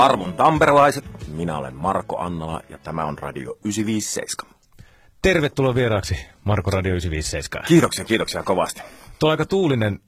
[0.00, 4.54] Arvon tamperelaiset, minä olen Marko Annala ja tämä on Radio 957.
[5.22, 7.64] Tervetuloa vieraaksi Marko Radio 957.
[7.68, 8.82] Kiitoksia, kiitoksia kovasti.
[9.18, 10.00] Tuo on aika tuulinen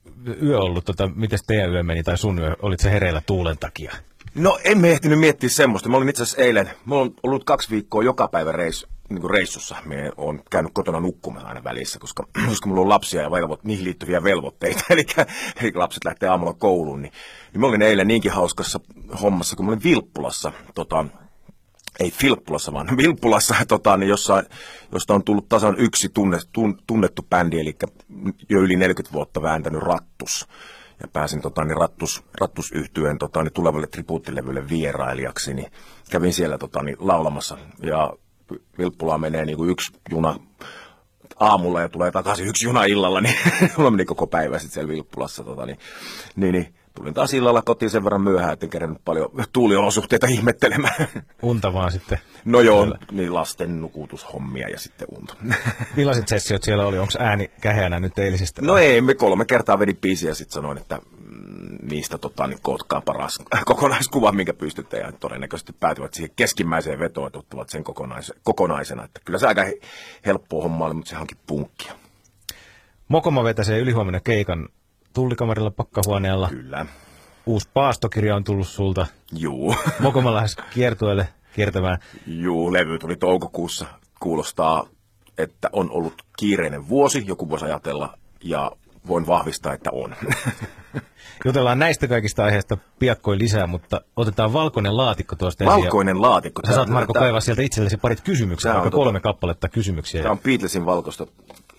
[0.42, 0.84] yö ollut.
[0.84, 2.56] Tota, miten teidän yö meni tai sun yö?
[2.62, 3.92] Olit se hereillä tuulen takia?
[4.34, 5.88] No emme ehtinyt miettiä semmoista.
[5.88, 9.30] Mä olin itse asiassa eilen, mä olen ollut kaksi viikkoa joka päivä reissu, niin kuin
[9.30, 9.76] reissussa.
[9.84, 13.84] Me on käynyt kotona nukkumaan aina välissä, koska, koska mulla on lapsia ja velvoit, niihin
[13.84, 14.84] liittyviä velvoitteita.
[14.90, 15.06] eli,
[15.62, 17.02] eli lapset lähtee aamulla kouluun.
[17.02, 17.12] Niin,
[17.52, 18.80] niin mä olin eilen niinkin hauskassa
[19.22, 21.04] hommassa, kun mä olin Vilppulassa tota,
[22.00, 24.46] ei Filppulassa, vaan Vilppulassa, tota, niin jossain,
[24.92, 27.76] josta on tullut tasan yksi tunne, tun, tunnettu bändi, eli
[28.48, 30.48] jo yli 40 vuotta vääntänyt Rattus.
[31.00, 35.72] Ja pääsin tota, niin rattus, rattusyhtyeen tota, niin tulevalle tribuuttilevylle vierailijaksi, niin
[36.10, 37.58] kävin siellä tota, niin, laulamassa.
[37.82, 38.12] Ja
[38.78, 40.36] Vilppulaa menee niin kuin yksi juna
[41.40, 43.34] aamulla ja tulee takaisin yksi juna illalla, niin
[43.76, 45.44] mulla meni koko päivä sitten siellä Vilppulassa.
[45.44, 45.78] Tota, niin,
[46.36, 51.08] niin, niin tulin taas illalla kotiin sen verran myöhään, että en kerännyt paljon tuuliolosuhteita ihmettelemään.
[51.42, 52.18] Unta vaan sitten.
[52.44, 55.34] No joo, niin lasten nukutushommia ja sitten unta.
[55.96, 56.98] Millaiset sessiot siellä oli?
[56.98, 58.62] Onko ääni käheänä nyt eilisestä?
[58.62, 61.00] No ei, me kolme kertaa vedin biisiä ja sitten sanoin, että
[61.82, 64.98] niistä tota, niin kootkaa paras kokonaiskuva, minkä pystytte.
[64.98, 69.04] Ja todennäköisesti päätyvät siihen keskimmäiseen vetoon, että ottavat sen kokonais- kokonaisena.
[69.04, 69.64] Että kyllä se aika
[70.26, 71.92] helppoa homma oli, mutta se hankin punkkia.
[73.08, 74.68] Mokoma vetäsee ylihuomenna keikan
[75.12, 76.48] tullikamarilla pakkahuoneella.
[76.48, 76.86] Kyllä.
[77.46, 79.06] Uusi paastokirja on tullut sulta.
[79.32, 79.74] Juu.
[80.00, 81.98] Mokoma lähes kiertueelle kiertämään.
[82.26, 83.86] Juu, levy tuli toukokuussa.
[84.20, 84.86] Kuulostaa,
[85.38, 88.72] että on ollut kiireinen vuosi, joku voisi ajatella, ja
[89.08, 90.14] voin vahvistaa, että on.
[91.44, 96.22] Jutellaan näistä kaikista aiheista piakkoin lisää, mutta otetaan valkoinen laatikko tuosta Valkoinen ensin.
[96.22, 96.62] laatikko.
[96.66, 100.22] Sä saat Marko kaivaa sieltä itsellesi parit kysymyksiä, vaikka kolme kappaletta kysymyksiä.
[100.22, 101.26] Tämä on Beatlesin valkoista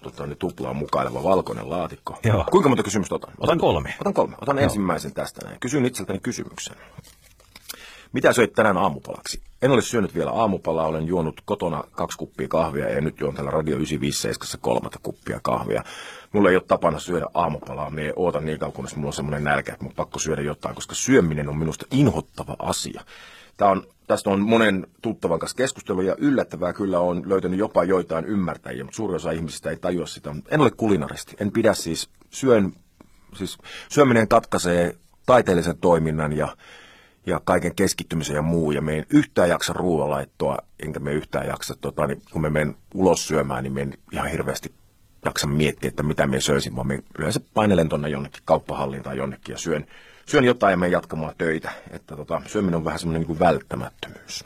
[0.04, 2.20] tota, niin tuplaa mukaileva valkoinen laatikko.
[2.24, 2.46] Joo.
[2.52, 3.34] Kuinka monta kysymystä otan?
[3.38, 3.94] Otan kolme.
[4.02, 4.36] Otan kolme.
[4.42, 4.64] Otan Joo.
[4.64, 5.60] ensimmäisen tästä näin.
[5.60, 6.76] Kysyn itseltäni kysymyksen.
[8.12, 9.42] Mitä söit tänään aamupalaksi?
[9.62, 13.52] En ole syönyt vielä aamupalaa, olen juonut kotona kaksi kuppia kahvia ja nyt juon täällä
[13.52, 15.84] Radio 957 kolmatta kuppia kahvia.
[16.34, 19.74] Mulla ei ole tapana syödä aamupalaa, me ootan niin kauan, kunnes mulla on semmoinen nälkä,
[19.74, 23.02] että mun pakko syödä jotain, koska syöminen on minusta inhottava asia.
[23.58, 28.26] Tämä on, tästä on monen tuttavan kanssa keskustelu ja yllättävää kyllä on löytänyt jopa joitain
[28.26, 30.36] ymmärtäjiä, mutta suuri osa ihmisistä ei tajua sitä.
[30.50, 32.74] En ole kulinaristi, en pidä siis, syön,
[33.36, 33.58] siis
[33.90, 34.96] syöminen katkaisee
[35.26, 36.58] taiteellisen toiminnan ja,
[37.26, 41.76] ja kaiken keskittymisen ja muu, ja me en yhtään jaksa ruoanlaittoa, enkä me yhtään jaksa,
[41.82, 44.74] tota, niin kun me menen ulos syömään, niin me ihan hirveästi
[45.26, 49.54] jaksa miettiä, että mitä me söisin, vaan me yleensä painelen tuonne jonnekin kauppahalliin tai jonnekin
[49.54, 49.86] ja syön,
[50.26, 51.72] syön jotain ja menen jatkamaan töitä.
[51.92, 54.46] Että tota, syöminen on vähän semmoinen niin välttämättömyys.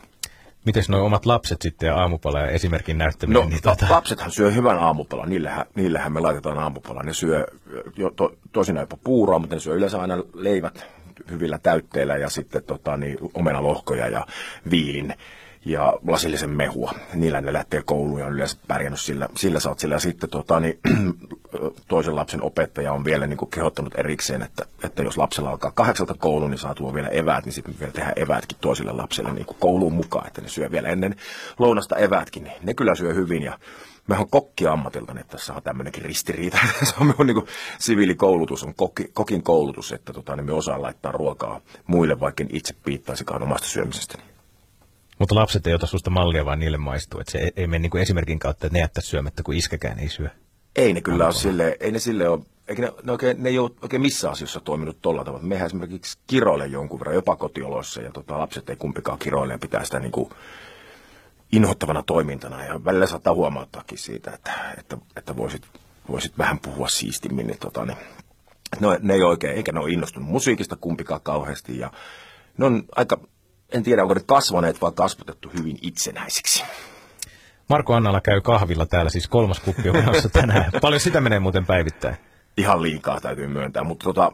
[0.66, 3.44] Miten nuo omat lapset sitten ja aamupala ja esimerkin näyttäminen?
[3.44, 3.86] No, niin tota...
[3.90, 7.04] lapsethan syö hyvän aamupalan, niillähän, niillähän me laitetaan aamupala.
[7.04, 7.46] Ne syö
[7.98, 10.88] jo, to, tosinaan jopa puuroa, mutta ne syö yleensä aina leivät
[11.32, 14.26] hyvillä täytteillä ja sitten tota, niin, omenalohkoja ja
[14.72, 15.14] viilin
[15.68, 16.92] ja lasillisen mehua.
[17.14, 19.96] Niillä ne lähtee kouluun ja on yleensä pärjännyt sillä, sillä sillä.
[19.96, 20.80] Ja sitten tota, niin,
[21.88, 26.14] toisen lapsen opettaja on vielä niin kuin kehottanut erikseen, että, että jos lapsella alkaa kahdeksalta
[26.14, 29.58] koulu, niin saa tuo vielä eväät, niin sitten vielä tehdään eväätkin toiselle lapselle niin kuin
[29.60, 31.16] kouluun mukaan, että ne syö vielä ennen
[31.60, 32.44] lounasta eväätkin.
[32.44, 33.60] Niin ne kyllä syö hyvin ja
[34.08, 36.58] Mä oon kokki ammatilta, että tässä on tämmöinenkin ristiriita.
[36.84, 37.48] Se on minun niin
[37.80, 42.76] siviilikoulutus, on kokki, kokin koulutus, että tota, niin me osaan laittaa ruokaa muille, vaikka itse
[42.86, 44.24] piittaisikaan omasta syömisestäni.
[45.20, 47.20] Mutta lapset ei ota susta mallia, vaan niille maistuu.
[47.20, 50.00] Että se ei, ei mene niin kuin esimerkin kautta, että ne jättää syömättä, kun iskäkään
[50.00, 50.30] ei syö.
[50.76, 53.60] Ei ne kyllä ole sille, ei ne sille ole, eikä ne, ne, oikein, ne ei
[53.60, 55.46] ole oikein missään asiassa toiminut tuolla tavalla.
[55.46, 59.86] Mehän esimerkiksi kiroille jonkun verran, jopa kotioloissa, ja tota, lapset ei kumpikaan kiroille ja pitää
[59.86, 60.30] sitä niin kuin
[61.52, 62.66] inhottavana toimintana.
[62.66, 65.62] Ja välillä saattaa huomauttaakin siitä, että, että, että voisit,
[66.12, 67.48] voisit vähän puhua siistimmin.
[67.48, 67.98] Niin, tota, niin,
[68.80, 71.80] no, ne ei oikein, eikä ne ole innostunut musiikista kumpikaan kauheasti.
[71.80, 71.92] Ja
[72.58, 73.20] ne on aika
[73.72, 76.64] en tiedä onko ne kasvaneet vai kasvatettu hyvin itsenäisiksi.
[77.70, 79.96] Marko Annala käy kahvilla täällä, siis kolmas kuppi on
[80.34, 80.72] tänään.
[80.82, 82.18] Paljon sitä menee muuten päivittäin?
[82.58, 84.32] Ihan liikaa täytyy myöntää, mutta, tota,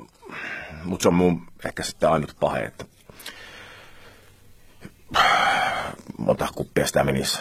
[0.84, 2.86] mutta se on mun ehkä sitten ainut pahe, että
[6.18, 7.40] monta kuppia sitä menisi.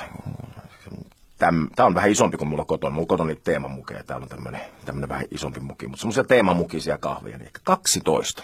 [1.39, 2.95] Tämä on vähän isompi kuin mulla kotona.
[2.95, 5.87] Mulla kotona on teemamukeja ja täällä on tämmöinen, tämmöinen vähän isompi muki.
[5.87, 8.43] Mutta semmoisia teemamukisia kahvia, niin ehkä 12.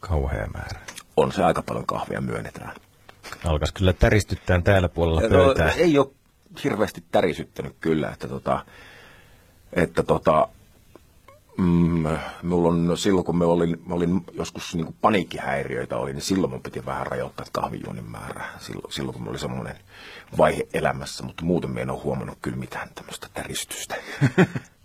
[0.00, 0.80] Kauhea määrä
[1.20, 2.72] on se aika paljon kahvia myönnetään.
[3.44, 5.66] Alkaisi kyllä täristyttää täällä puolella no, pöytää.
[5.66, 6.08] No, ei ole
[6.64, 8.64] hirveästi tärisyttänyt kyllä, että tota,
[9.72, 10.48] että tota,
[11.56, 12.04] mm,
[12.42, 16.62] mulla on silloin kun me olin, mä olin joskus niin paniikkihäiriöitä oli, niin silloin mun
[16.62, 18.48] piti vähän rajoittaa kahvijuonin määrää.
[18.60, 19.76] Silloin, silloin kun oli semmoinen
[20.38, 23.94] vaihe elämässä, mutta muuten me en ole huomannut kyllä mitään tämmöistä täristystä.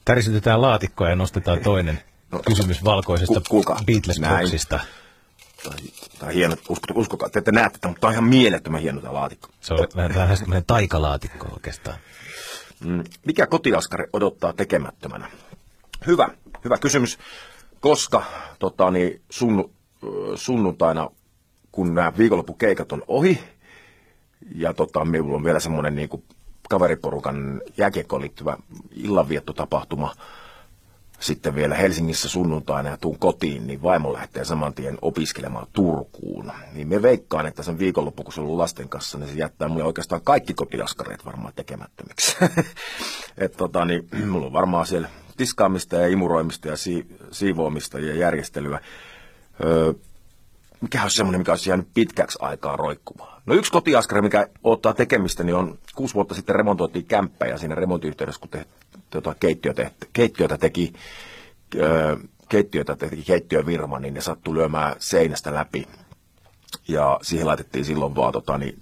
[0.06, 2.00] Tärisytetään laatikkoa ja nostetaan toinen
[2.32, 3.42] no, kysymys valkoisesta
[3.86, 4.80] Beatles-boksista.
[5.64, 5.78] Tai,
[6.20, 9.14] tai hieno, usko, uskokaa, te ette näette tätä, mutta tämä on ihan mielettömän hieno tämä
[9.14, 9.50] laatikko.
[9.62, 11.98] Se on vähän, vähän semmoinen taikalaatikko oikeastaan.
[12.86, 15.32] Mm, mikä kotiaskari odottaa tekemättömänä?
[16.08, 16.30] Hyvä,
[16.64, 17.20] hyvä kysymys,
[17.80, 18.24] koska
[18.60, 19.74] tota, niin, sun,
[20.36, 21.10] sunnuntaina,
[21.72, 23.44] kun nämä viikonloppukeikat on ohi,
[24.56, 26.24] ja tota, minulla on vielä semmoinen niin kuin
[26.70, 28.58] kaveriporukan jääkiekkoon liittyvä
[28.96, 30.14] illanviettotapahtuma
[31.20, 36.52] sitten vielä Helsingissä sunnuntaina ja tuun kotiin, niin vaimo lähtee saman tien opiskelemaan Turkuun.
[36.74, 39.68] Niin me veikkaan, että sen viikonloppu, kun se on ollut lasten kanssa, niin se jättää
[39.68, 42.36] mulle oikeastaan kaikki kotiaskareet varmaan tekemättömiksi.
[43.38, 48.80] että tota, niin, mulla on varmaan siellä tiskaamista ja imuroimista ja si- siivoamista ja järjestelyä.
[49.64, 49.94] Öö,
[50.82, 53.33] mikä on semmoinen, mikä olisi jäänyt pitkäksi aikaa roikkumaan?
[53.46, 57.76] No yksi kotiaskari, mikä ottaa tekemistä, niin on kuusi vuotta sitten remontoitiin kämppä ja siinä
[57.76, 58.66] remontiyhteydessä, kun te,
[59.10, 60.94] tuota, keittiötä, keittiötä teki,
[61.76, 62.16] öö,
[62.50, 65.88] keittiötä teki keittiövirma, niin ne sattui lyömään seinästä läpi.
[66.88, 68.82] Ja siihen laitettiin silloin vaan, tota, niin,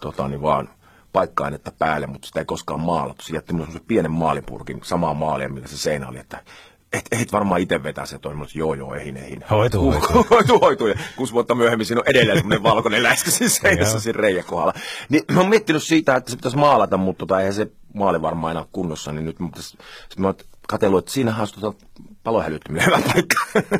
[0.00, 0.68] tota, niin vaan
[1.12, 3.24] paikka-ainetta päälle, mutta sitä ei koskaan maalattu.
[3.24, 6.44] Se jätti minulle pienen maalipurkin, samaa maalia, millä se seinä oli, että
[6.92, 9.44] et, et varmaan itse vetää se toi, mutta joo joo, eihin, eihin.
[9.50, 10.26] Hoituu, hoituu.
[10.30, 10.86] hoituu, hoituu.
[10.86, 14.72] Ja kuusi vuotta myöhemmin siinä on edelleen semmoinen valkoinen läskä siinä seinässä siinä reijän kohdalla.
[15.08, 18.50] Niin mä oon miettinyt siitä, että se pitäisi maalata, mutta tota, eihän se maali varmaan
[18.50, 19.78] enää kunnossa, niin nyt mä, pitäisi,
[20.16, 20.34] mä oon
[20.68, 21.86] katsellut, että siinähän on tota
[22.24, 23.36] palohälyttiminen hyvä paikka.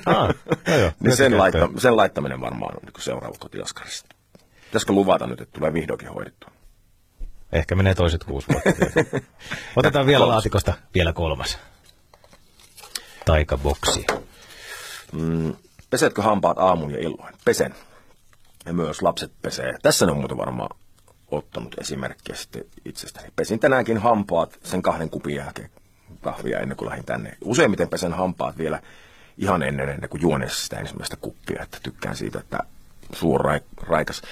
[0.07, 0.29] Ah,
[0.69, 4.17] no joo, niin sen, laitta, sen laittaminen varmaan on niin seuraava kotiaskarista.
[4.65, 6.51] Pitäisikö luvata nyt, että tulee vihdoinkin hoidettua?
[7.53, 8.71] Ehkä menee toiset kuusi vuotta.
[9.77, 10.35] Otetaan vielä kolmas.
[10.35, 11.59] laatikosta vielä kolmas.
[13.25, 14.07] Taikaboksi.
[15.13, 15.55] Mm,
[15.91, 17.35] pesetkö hampaat aamun ja illoin?
[17.45, 17.75] Pesen.
[18.67, 19.75] Ja myös lapset pesee.
[19.83, 20.79] Tässä ne on muuten varmaan
[21.31, 23.29] ottanut esimerkkiä sitten itsestäni.
[23.37, 25.71] Pesin tänäänkin hampaat sen kahden kupin jälkeen
[26.21, 27.37] kahvia ennen kuin lähdin tänne.
[27.45, 28.81] Useimmiten pesen hampaat vielä
[29.39, 32.59] ihan ennen, ennen kuin juonen sitä ensimmäistä kuppia, että tykkään siitä, että
[33.13, 34.23] suu on raikas.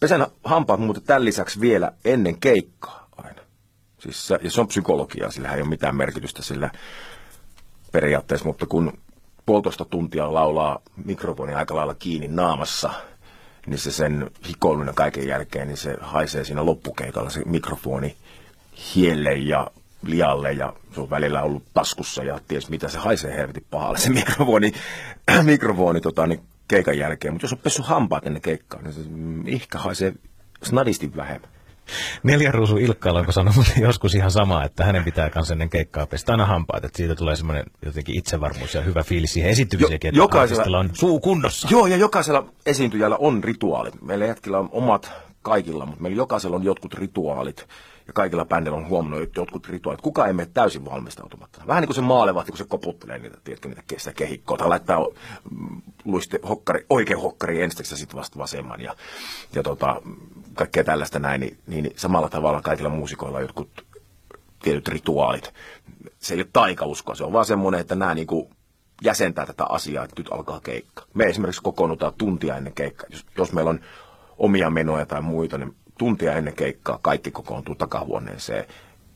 [0.00, 3.42] Pesen hampaat muuten tämän lisäksi vielä ennen keikkaa aina.
[3.98, 6.70] Siis se, ja se on psykologiaa, sillä ei ole mitään merkitystä sillä
[7.94, 8.98] periaatteessa, mutta kun
[9.46, 12.90] puolitoista tuntia laulaa mikrofoni aika lailla kiinni naamassa,
[13.66, 18.16] niin se sen hikoilun kaiken jälkeen, niin se haisee siinä loppukeikalla se mikrofoni
[18.94, 19.70] hielle ja
[20.02, 24.10] lialle ja se on välillä ollut taskussa ja ties mitä se haisee helvetin pahalle se
[24.10, 24.72] mikrofoni,
[25.42, 27.34] mikrofoni tota, niin keikan jälkeen.
[27.34, 29.00] Mutta jos on pessu hampaat ennen keikkaa, niin se
[29.46, 30.12] ehkä haisee
[30.62, 31.50] snadisti vähemmän.
[32.22, 36.32] Neljän ruusu Ilkkailla onko sanonut joskus ihan sama, että hänen pitää myös ennen keikkaa pestä
[36.32, 40.78] aina hampaat, että siitä tulee semmoinen jotenkin itsevarmuus ja hyvä fiilis siihen esiintymiseenkin, että jokaisella
[40.78, 41.68] on suu kunnossa.
[41.70, 44.02] Joo, ja jokaisella esiintyjällä on rituaalit.
[44.02, 47.66] Meillä jätkillä on omat kaikilla, mutta meillä jokaisella on jotkut rituaalit
[48.06, 50.00] ja kaikilla bändillä on huomannut jotkut rituaalit.
[50.00, 51.62] Kuka ei mene täysin valmistautumatta.
[51.66, 55.06] Vähän niin kuin se maalevahti, kun se koputtelee niitä, tiedätkö, niitä sitä kehikkoa, tai laittaa
[56.04, 58.96] luiste, hokkari, oikein hokkari ensiksi ja sitten vasta vasemman ja,
[59.54, 60.02] ja tota,
[60.54, 63.84] kaikkea tällaista näin, niin, niin, samalla tavalla kaikilla muusikoilla on jotkut
[64.62, 65.54] tietyt rituaalit.
[66.18, 68.48] Se ei ole taikauskoa, se on vaan semmoinen, että nämä niin kuin
[69.02, 71.04] jäsentää tätä asiaa, että nyt alkaa keikka.
[71.14, 73.06] Me esimerkiksi kokoonnutaan tuntia ennen keikkaa.
[73.10, 73.80] Jos, jos meillä on
[74.38, 78.64] omia menoja tai muita, niin tuntia ennen keikkaa kaikki kokoontuu takahuoneeseen,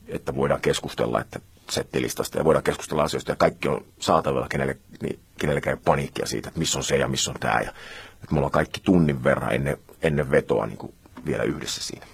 [0.07, 1.39] että voidaan keskustella että
[1.71, 6.47] settilistasta ja voidaan keskustella asioista ja kaikki on saatavilla, kenelle, niin, kenellekään ei paniikkia siitä,
[6.47, 7.61] että missä on se ja missä on tämä.
[7.61, 7.69] Ja,
[8.13, 10.93] että me ollaan kaikki tunnin verran ennen, ennen vetoa niin kuin
[11.25, 12.05] vielä yhdessä siinä.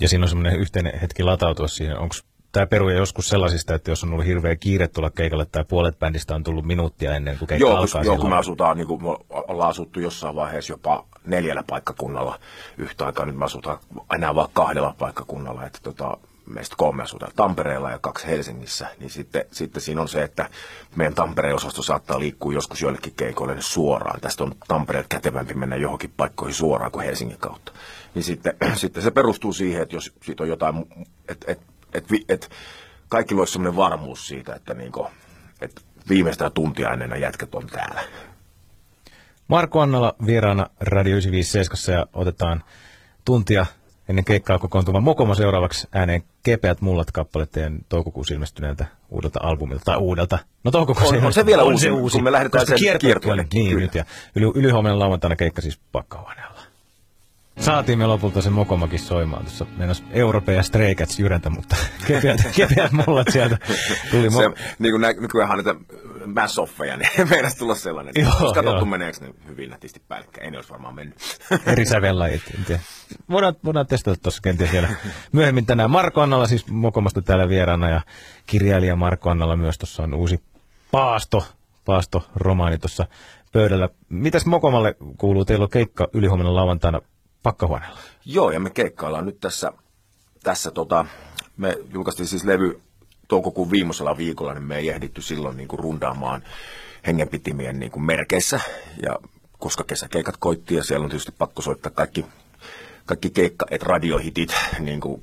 [0.00, 1.98] Ja siinä on semmoinen yhteinen hetki latautua siihen.
[1.98, 2.14] Onko
[2.52, 6.34] tämä peruja joskus sellaisista, että jos on ollut hirveä kiire tulla keikalle tai puolet bändistä
[6.34, 8.02] on tullut minuuttia ennen kuin keikka joo, alkaa.
[8.02, 12.38] Joo, kun me asutaan, niin kuin me ollaan asuttu jossain vaiheessa jopa neljällä paikkakunnalla
[12.78, 13.26] yhtä aikaa.
[13.26, 13.78] Nyt me asutaan
[14.14, 15.66] enää vain kahdella paikkakunnalla.
[15.66, 16.16] Että tota,
[16.46, 20.48] meistä kolme asutaan Tampereella ja kaksi Helsingissä, niin sitten, sitten siinä on se, että
[20.96, 24.20] meidän Tampereen osasto saattaa liikkua joskus joillekin keikoille suoraan.
[24.20, 27.72] Tästä on Tampereelta kätevämpi mennä johonkin paikkoihin suoraan kuin Helsingin kautta.
[28.14, 30.84] Niin sitten, sitten se perustuu siihen, että jos siitä on jotain,
[31.28, 31.60] että et,
[31.92, 32.50] et, et,
[33.08, 35.06] kaikilla olisi sellainen varmuus siitä, että niinku,
[35.60, 38.00] et viimeistään tuntia ennen jätkät on täällä.
[39.48, 42.64] Marko Annala vieraana Radio 957 ja otetaan
[43.24, 43.66] tuntia
[44.08, 49.96] ennen keikkaa kokoontuva Mokoma seuraavaksi ääneen Kepeät mullat kappale teidän toukokuussa ilmestyneeltä uudelta albumilta, tai
[49.96, 53.46] uudelta, no toukokuussa on, on se vielä uusi, uusi, kun me lähdetään sen kiertueelle.
[53.54, 53.80] Niin, kyllä.
[53.80, 56.51] nyt ja yli, ylihuomenna lauantaina keikka siis pakkahuoneella.
[57.60, 62.40] Saatiin me lopulta se mokomakin soimaan tuossa mennessä Europe ja Stray Cats jyräntä, mutta kepeät,
[62.56, 63.58] kepeät mullat sieltä
[64.10, 64.30] tuli.
[64.30, 65.74] Se, niin kuin nä, nykyään niitä
[66.26, 68.14] massoffeja, niin meidän tulla sellainen.
[68.16, 71.16] Joo, Jos katsottu meneekö ne hyvin nätisti päällekkäin, ei ne olisi varmaan mennyt.
[71.66, 72.42] Eri sävellajit,
[73.30, 74.88] Voidaan, voidaan testata tuossa kenties vielä
[75.32, 75.90] myöhemmin tänään.
[75.90, 78.00] Marko Annalla siis Mokomasta täällä vieraana ja
[78.46, 80.40] kirjailija Marko Annalla myös tuossa on uusi
[80.90, 81.46] Paasto,
[81.84, 83.06] Paasto-romaani tuossa
[83.52, 83.88] pöydällä.
[84.08, 85.44] Mitäs Mokomalle kuuluu?
[85.44, 87.00] Teillä on keikka ylihuomenna lauantaina
[87.42, 87.98] pakkahuoneella.
[88.24, 89.72] Joo, ja me keikkaillaan nyt tässä,
[90.42, 91.06] tässä tota,
[91.56, 92.80] me julkaistiin siis levy
[93.28, 96.42] toukokuun viimeisellä viikolla, niin me ei ehditty silloin niin kuin rundaamaan
[97.06, 98.60] hengenpitimien niin kuin merkeissä.
[99.02, 99.18] Ja
[99.58, 102.26] koska kesäkeikat koitti ja siellä on tietysti pakko soittaa kaikki,
[103.06, 105.22] kaikki keikka, et radiohitit, niin kuin,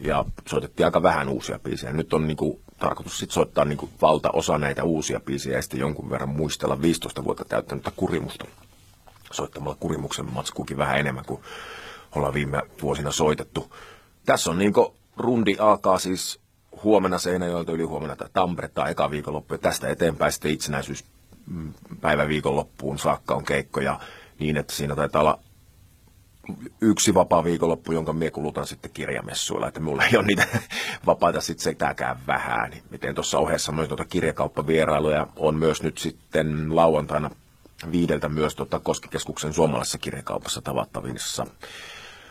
[0.00, 1.92] ja soitettiin aika vähän uusia biisejä.
[1.92, 5.80] Nyt on niin kuin, tarkoitus sit soittaa niin kuin, valtaosa näitä uusia biisejä ja sitten
[5.80, 8.44] jonkun verran muistella 15 vuotta täyttänyttä kurimusta
[9.32, 11.40] soittamalla kurimuksen matskuukin vähän enemmän kuin
[12.16, 13.74] ollaan viime vuosina soitettu.
[14.26, 14.72] Tässä on niin
[15.16, 16.40] rundi alkaa siis
[16.84, 21.04] huomenna Seinäjoelta yli huomenna tai Tampere tai eka viikonloppu ja tästä eteenpäin sitten itsenäisyys
[22.00, 24.00] päivä viikonloppuun saakka on keikkoja
[24.38, 25.38] niin, että siinä taitaa olla
[26.80, 30.46] yksi vapaa viikonloppu, jonka minä kulutan sitten kirjamessuilla, että mulla ei ole niitä
[31.06, 32.72] vapaita sitten sitäkään vähän.
[32.90, 37.30] Miten tuossa ohessa myös tuota kirjakauppavierailuja on myös nyt sitten lauantaina
[37.92, 41.46] viideltä myös tuota Koskikeskuksen suomalaisessa kirjakaupassa tavattavissa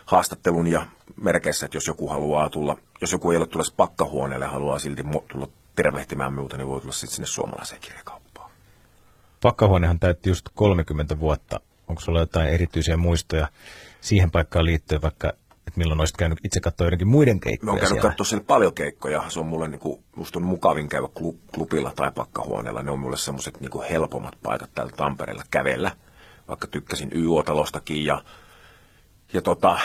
[0.06, 0.86] haastattelun ja
[1.22, 5.02] merkeissä, että jos joku haluaa tulla, jos joku ei ole tulossa pakkahuoneelle haluaa silti
[5.32, 8.50] tulla tervehtimään muuta, niin voi tulla sitten sinne suomalaiseen kirjakauppaan.
[9.42, 11.60] Pakkahuonehan täytti just 30 vuotta.
[11.88, 13.48] Onko sulla jotain erityisiä muistoja
[14.00, 15.32] siihen paikkaan liittyen, vaikka
[15.68, 18.74] että milloin olisit käynyt itse katsoa jotenkin muiden keikkoja Mä oon käynyt katsoa siellä paljon
[18.74, 19.24] keikkoja.
[19.28, 21.08] Se on mulle niinku, musta on mukavin käydä
[21.54, 22.82] klubilla tai pakkahuoneella.
[22.82, 25.90] Ne on mulle semmoiset niinku helpommat paikat täällä Tampereella kävellä.
[26.48, 28.22] Vaikka tykkäsin YO-talostakin ja,
[29.32, 29.78] ja tota,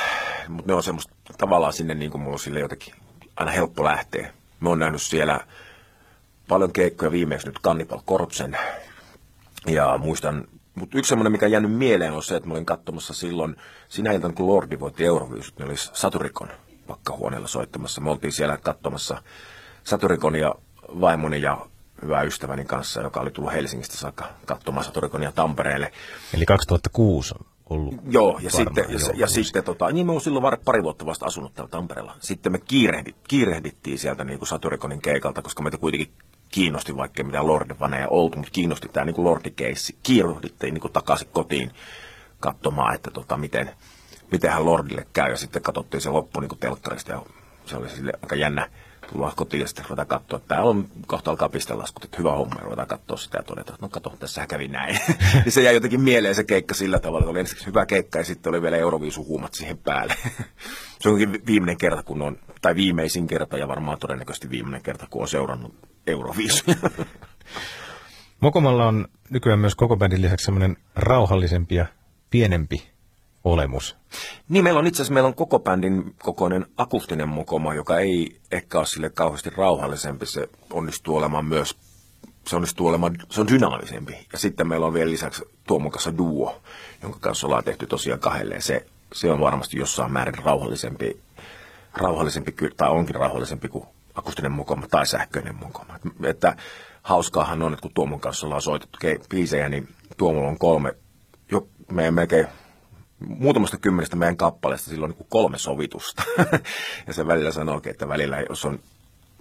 [0.48, 2.94] mutta ne on semmoista tavallaan sinne niin kuin mulla on sille jotenkin
[3.36, 4.34] aina helppo lähteä.
[4.60, 5.40] Mä oon nähnyt siellä
[6.48, 8.58] paljon keikkoja viimeksi nyt Cannibal Corpsen.
[9.68, 13.56] Ja muistan mutta yksi semmoinen, mikä jäänyt mieleen, on se, että mä olin katsomassa silloin,
[13.90, 16.50] sinä iltana kun Lordi voitti Euroviisut, niin olisi Saturikon
[16.88, 18.02] pakkahuoneella soittamassa.
[18.02, 19.22] Me oltiin siellä katsomassa
[19.84, 20.56] Saturikon ja
[21.02, 21.66] vaimoni ja
[22.02, 25.92] hyvä ystäväni kanssa, joka oli tullut Helsingistä saakka katsomaan Saturikonia Tampereelle.
[26.34, 30.58] Eli 2006 on ollut Joo, ja sitten, ja, ja sitten tota, niin me on silloin
[30.66, 32.16] pari vuotta vasta asunut täällä Tampereella.
[32.20, 36.14] Sitten me kiirehdit, kiirehdittiin sieltä niin kuin Saturikonin keikalta, koska meitä kuitenkin
[36.54, 39.96] kiinnosti, vaikka mitä Lordivaneja oltu, mutta kiinnosti tämä niin Lordi-keissi.
[40.04, 41.72] Kiiruhdittiin niin takaisin kotiin
[42.40, 43.70] katsomaan, että tota, miten,
[44.32, 45.32] mitenhän Lordille käy.
[45.32, 47.22] Ja sitten katsottiin se loppu niin telkkarista ja
[47.66, 48.70] se oli sille aika jännä
[49.12, 52.56] tulla kotiin ja sitten ruvetaan katsoa, että täällä on kohta alkaa pistelaskut, että hyvä homma,
[52.56, 55.00] ja ruvetaan katsoa sitä ja todeta, että no kato, tässä kävi näin.
[55.44, 58.26] niin se jäi jotenkin mieleen se keikka sillä tavalla, että oli ensiksi hyvä keikka ja
[58.26, 60.16] sitten oli vielä Euroviisuhuumat siihen päälle.
[61.02, 65.22] se onkin viimeinen kerta, kun on, tai viimeisin kerta ja varmaan todennäköisesti viimeinen kerta, kun
[65.22, 66.76] on seurannut Euroviisuja.
[68.40, 71.86] Mokomalla on nykyään myös koko bändin lisäksi semmoinen rauhallisempi ja
[72.30, 72.94] pienempi
[73.44, 73.98] olemus.
[74.50, 78.78] Niin, meillä on itse asiassa meillä on koko bändin kokoinen akustinen mokoma, joka ei ehkä
[78.78, 80.26] ole sille kauheasti rauhallisempi.
[80.26, 81.78] Se onnistuu olemaan myös,
[82.48, 84.28] se onnistuu olemaan, se on dynaamisempi.
[84.32, 86.62] Ja sitten meillä on vielä lisäksi Tuomon kanssa duo,
[87.02, 88.62] jonka kanssa ollaan tehty tosiaan kahdelle.
[88.62, 91.20] Se, se on varmasti jossain määrin rauhallisempi,
[91.94, 96.00] rauhallisempi tai onkin rauhallisempi kuin akustinen mukoma tai sähköinen mukoma.
[96.24, 96.56] Että
[97.02, 100.96] hauskaahan on, että kun Tuomon kanssa ollaan soitettu biisejä, niin Tuomolla on kolme,
[101.52, 102.48] jo meidän melkein
[103.28, 106.24] muutamasta kymmenestä meidän kappaleesta silloin niin kuin kolme sovitusta.
[107.08, 108.80] ja se välillä sanoo, että välillä jos on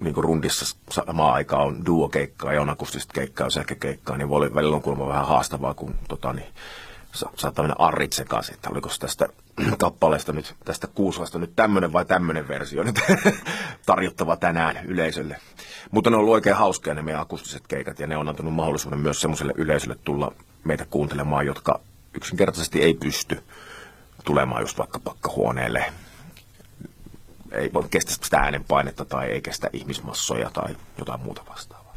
[0.01, 4.55] niin kuin rundissa samaan aikaan on duo-keikkaa ja on akustista keikkaa ja sähkökeikkaa, niin voi,
[4.55, 6.49] välillä on kuulemma vähän haastavaa, kun tota, niin,
[7.13, 9.29] sa- saattaa mennä arrit sekaisin, että oliko tästä
[9.79, 12.99] kappaleesta nyt, tästä kuuslasta nyt tämmöinen vai tämmöinen versio nyt
[13.87, 15.37] tarjottava tänään yleisölle.
[15.91, 18.99] Mutta ne on ollut oikein hauskoja ne meidän akustiset keikat ja ne on antanut mahdollisuuden
[18.99, 20.33] myös semmoiselle yleisölle tulla
[20.65, 21.81] meitä kuuntelemaan, jotka
[22.15, 23.43] yksinkertaisesti ei pysty
[24.25, 25.93] tulemaan just vaikka pakkahuoneelle.
[27.53, 31.97] Ei voi kestä sitä äänenpainetta tai ei kestä ihmismassoja tai jotain muuta vastaavaa.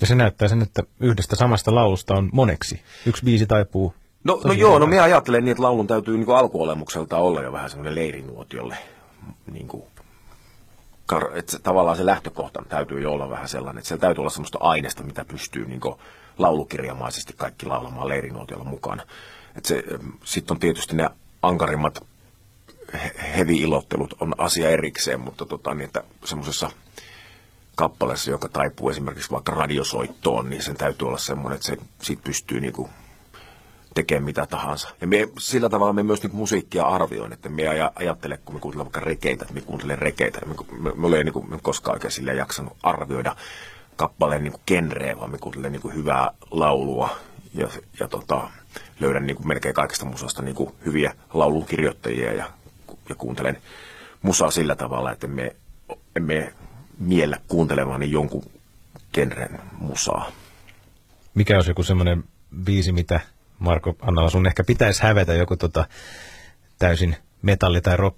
[0.00, 2.82] Ja se näyttää sen, että yhdestä samasta laulusta on moneksi.
[3.06, 7.16] Yksi biisi taipuu No, no joo, no minä ajattelen niin, että laulun täytyy niin alkuolemukselta
[7.16, 8.76] olla jo vähän semmoinen leirinuotiolle.
[9.52, 9.82] Niin kuin,
[11.34, 15.02] että tavallaan se lähtökohta täytyy jo olla vähän sellainen, että siellä täytyy olla semmoista aineesta,
[15.02, 15.80] mitä pystyy niin
[16.38, 19.02] laulukirjamaisesti kaikki laulamaan leirinuotiolla mukana.
[20.24, 21.10] Sitten on tietysti ne
[21.42, 22.06] ankarimmat
[23.36, 26.70] heavy-ilottelut on asia erikseen, mutta tota, niin, että semmoisessa
[27.76, 32.60] kappaleessa, joka taipuu esimerkiksi vaikka radiosoittoon, niin sen täytyy olla semmoinen, että se siitä pystyy
[32.60, 32.90] niin kuin
[34.00, 34.88] tekemään mitä tahansa.
[35.00, 37.62] Ja me, sillä tavalla me myös niin musiikkia arvioin, että me
[37.94, 41.50] ajattele, kun me kuuntelen vaikka rekeitä, että me kuuntelen rekeitä, me, me, me, me, niin
[41.50, 43.36] me koskaan oikein sille jaksanut arvioida
[43.96, 47.16] kappaleen niin genreä, vaan me kuuntelen niin hyvää laulua
[47.54, 47.68] ja,
[48.00, 48.50] ja tota,
[49.00, 52.50] löydän niin melkein kaikesta musasta niin hyviä laulukirjoittajia ja,
[53.08, 53.58] ja kuuntelen
[54.22, 55.56] musaa sillä tavalla, että me
[56.16, 56.52] emme
[56.98, 58.44] miellä kuuntelevani jonkun
[59.12, 60.30] genren musaa.
[61.34, 62.24] Mikä olisi joku semmoinen
[62.64, 63.20] biisi, mitä
[63.60, 65.86] Marko Annala sun ehkä pitäisi hävetä joku tota,
[66.78, 68.16] täysin metalli- tai rock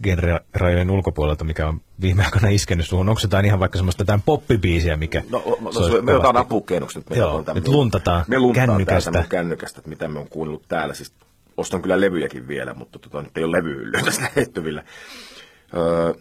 [0.55, 3.09] rajojen ulkopuolelta, mikä on viime aikoina iskenyt suhun?
[3.09, 6.99] Onko se jotain ihan vaikka semmoista jotain poppibiisiä, mikä No, no no me otetaan apukeinoksi.
[6.99, 9.25] Nyt, me Joo, nyt luntataan Me kännykästä.
[9.29, 10.95] kännykästä, että mitä me on kuunnellut täällä.
[10.95, 11.13] Siis
[11.57, 14.85] ostan kyllä levyjäkin vielä, mutta tota, nyt ei ole levyhyllyä tässä lähettyvillä.
[15.77, 16.15] Öö,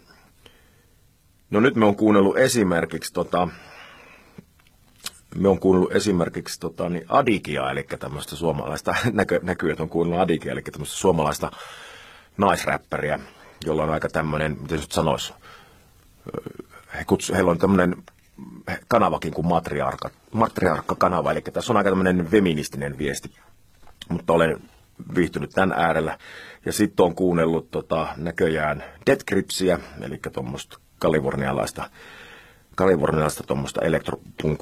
[1.50, 3.48] no nyt me on kuunnellut esimerkiksi tota,
[5.34, 10.22] me on kuunnellut esimerkiksi tota, niin Adikia, eli tämmöistä suomalaista, näkö, näkyy, että on kuunnellut
[10.22, 11.50] Adikia, eli tämmöistä suomalaista
[12.36, 13.18] naisräppäriä,
[13.64, 15.32] jolla on aika tämmöinen, miten nyt sanoisi,
[16.98, 17.96] he kutsu, heillä on tämmöinen
[18.88, 23.30] kanavakin kuin matriarkka, matriarkka-kanava, eli tässä on aika tämmöinen feministinen viesti,
[24.08, 24.62] mutta olen
[25.14, 26.18] viihtynyt tämän äärellä.
[26.66, 31.90] Ja sitten on kuunnellut tota, näköjään Dead Gripsiä, eli tuommoista kalifornialaista,
[32.76, 34.60] kalifornialaista tuommoista elektropunk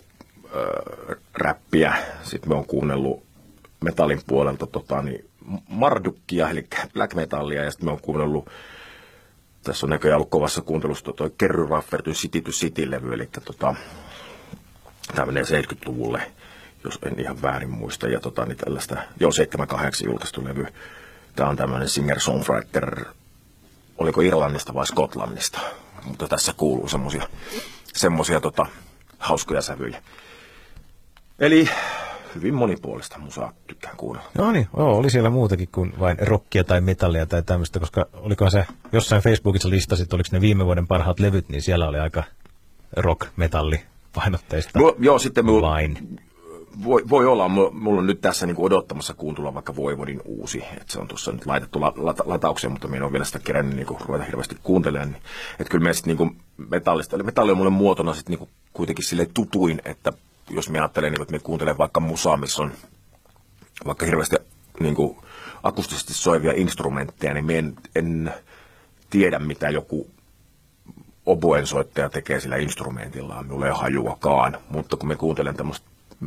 [1.35, 1.95] räppiä.
[2.23, 3.23] Sitten me on kuunnellut
[3.85, 5.31] metallin puolelta tota, niin
[5.69, 8.49] Mardukkia, eli black metallia, ja sitten me on kuunnellut
[9.65, 13.75] tässä on näköjään ollut kovassa kuuntelussa tuo Kerry Raffertyn City to City-levy, eli tota,
[15.15, 16.33] tämä menee 70-luvulle,
[16.85, 20.67] jos en ihan väärin muista, ja tota, niin tällaista, joo 78 julkaistu levy.
[21.37, 23.05] Tämä on tämmöinen singer-songwriter,
[23.99, 25.61] oliko Irlannista vai Skotlannista,
[26.05, 27.29] mutta tässä kuuluu semmosia,
[27.95, 28.67] semmosia tota,
[29.19, 30.03] hauskoja sävyjä.
[31.41, 31.69] Eli
[32.35, 34.31] hyvin monipuolista musaa tykkään kuunnella.
[34.39, 38.51] No niin, oo, oli siellä muutakin kuin vain rockia tai metallia tai tämmöistä, koska olikohan
[38.51, 42.23] se jossain Facebookissa listasit, oliko ne viime vuoden parhaat levyt, niin siellä oli aika
[42.97, 43.81] rock, metalli
[44.15, 46.19] painotteista Mulla, joo, sitten mulla, vain.
[46.85, 50.99] voi, voi olla, mulla, on nyt tässä niinku odottamassa kuuntelua vaikka Voivodin uusi, että se
[50.99, 53.99] on tuossa nyt laitettu la, la, lataukseen, mutta minä en ole vielä sitä kerännyt niinku
[54.07, 55.11] ruveta hirveästi kuuntelemaan.
[55.13, 55.23] Niin,
[55.61, 56.37] että kyllä me sitten niinku
[56.71, 60.13] metallista, eli metalli on mulle muotona sitten niinku kuitenkin sille tutuin, että
[60.51, 62.73] jos me ajattelen, niinku, että me kuuntelen vaikka musaa, missä on
[63.87, 64.37] vaikka hirveästi
[64.81, 65.25] niinku
[65.63, 68.35] akustisesti soivia instrumentteja, niin me en, en
[69.11, 70.11] tiedä, mitä joku
[71.27, 75.87] oboen soittaja tekee sillä instrumentillaan, minulla ei hajuakaan, mutta kun me kuuntelen tämmöistä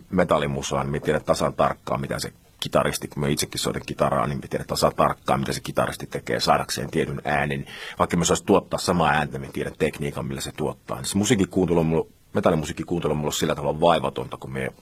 [0.10, 4.40] metallimusaa, niin me tiedän tasan tarkkaan, mitä se kitaristi, kun me itsekin soitan kitaraa, niin
[4.42, 7.66] me tiedän tasan tarkkaan, mitä se kitaristi tekee saadakseen tietyn äänen.
[8.00, 10.98] Vaikka me saisi tuottaa samaa ääntä, me tiedän tekniikan, millä se tuottaa.
[10.98, 14.74] Niin se musiikin kuuntelu on mulla, metallimusiikin kuuntelu on mulla sillä tavalla vaivatonta, kun me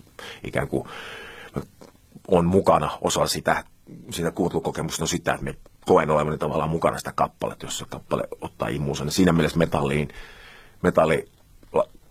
[0.43, 0.87] ikään kuin
[2.27, 3.63] on mukana osa sitä,
[4.09, 8.23] sitä kuuntelukokemusta on sitä, että me koen olevani tavallaan mukana sitä kappaletta, jos se kappale
[8.41, 9.03] ottaa imuunsa.
[9.03, 10.09] Niin siinä mielessä metalliin,
[10.81, 11.27] metalli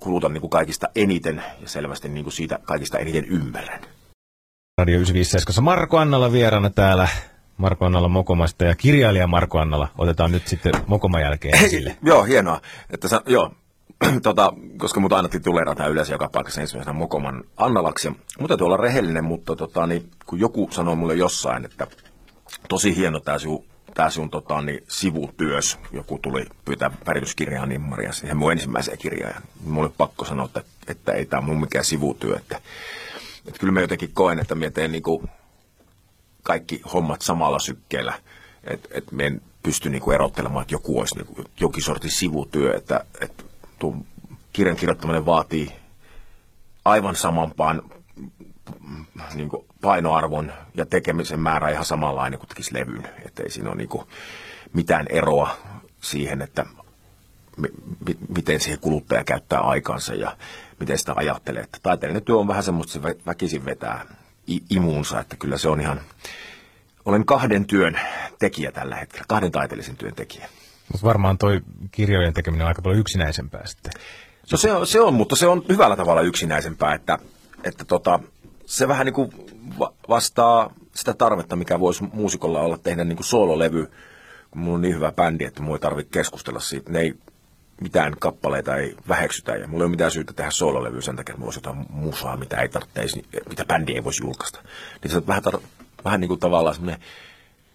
[0.01, 3.81] kulutan niin kuin kaikista eniten ja selvästi niin kuin siitä kaikista eniten ymmärrän.
[4.79, 7.09] Radio 957 Marko Annala vieraana täällä.
[7.57, 11.97] Marko Annala Mokomasta ja kirjailija Marko Annala otetaan nyt sitten Mokoman jälkeen esille.
[12.03, 12.61] joo, hienoa.
[12.91, 13.53] Että sä, joo,
[14.23, 18.09] tota, koska mut aina tituleerataan yleensä joka paikassa ensimmäisenä Mokoman Annalaksi.
[18.09, 21.87] Mutta täytyy olla rehellinen, mutta tota, niin, kun joku sanoo mulle jossain, että
[22.69, 28.37] tosi hieno tämä sinun, tää sinun tota, niin, sivutyös, joku tuli pyytää värityskirjaa nimmaria siihen
[28.37, 29.43] mun ensimmäiseen kirjaan.
[29.61, 32.37] Niin mulle pakko sanoa, että, että ei tämä mun mikään sivutyö.
[32.37, 32.61] Että,
[33.47, 35.25] että kyllä mä jotenkin koen, että mä teen niinku
[36.43, 38.15] kaikki hommat samalla sykkeellä.
[38.65, 42.77] Että et me en pysty niinku erottelemaan, että joku olisi niinku jokin sortin sivutyö.
[42.77, 43.50] Että et
[43.81, 43.97] tuo
[44.53, 45.73] kirjan kirjoittaminen vaatii
[46.85, 47.83] aivan samampaan
[49.35, 53.09] niin kuin painoarvon ja tekemisen määrä ihan samanlainen kuin tekisi levyn.
[53.27, 54.07] Että ei siinä ole niin kuin
[54.73, 55.57] mitään eroa
[56.01, 56.67] siihen, että
[57.57, 57.69] mi-
[58.07, 60.37] mi- miten siihen kuluttaja käyttää aikansa ja
[60.81, 61.63] miten sitä ajattelee.
[61.63, 64.07] Että taiteellinen työ on vähän semmoista, se vä- väkisin vetää
[64.71, 66.01] imuunsa, että kyllä se on ihan...
[67.05, 68.01] Olen kahden työn
[68.39, 70.49] tekijä tällä hetkellä, kahden taiteellisen työn tekijä.
[70.93, 73.93] Mutta varmaan toi kirjojen tekeminen on aika paljon yksinäisempää sitten.
[74.53, 77.19] No se on, se on, mutta se on hyvällä tavalla yksinäisempää, että,
[77.65, 78.21] että tota,
[78.67, 79.31] se vähän niin kuin
[79.79, 83.91] va- vastaa sitä tarvetta, mikä voisi muusikolla olla tehdä niin kuin soololevy,
[84.51, 86.93] kun mulla on niin hyvä bändi, että mulla ei tarvitse keskustella siitä.
[86.93, 87.15] Ne ei,
[87.81, 91.41] mitään kappaleita ei väheksytä ja mulla ei ole mitään syytä tehdä soololevyä sen takia, että
[91.41, 94.61] mulla olisi jotain musaa, mitä ei tarvitsisi, mitä bändi ei voisi julkaista.
[95.03, 95.61] Niin se on vähän, tar-
[96.05, 97.01] vähän niin kuin tavallaan semmoinen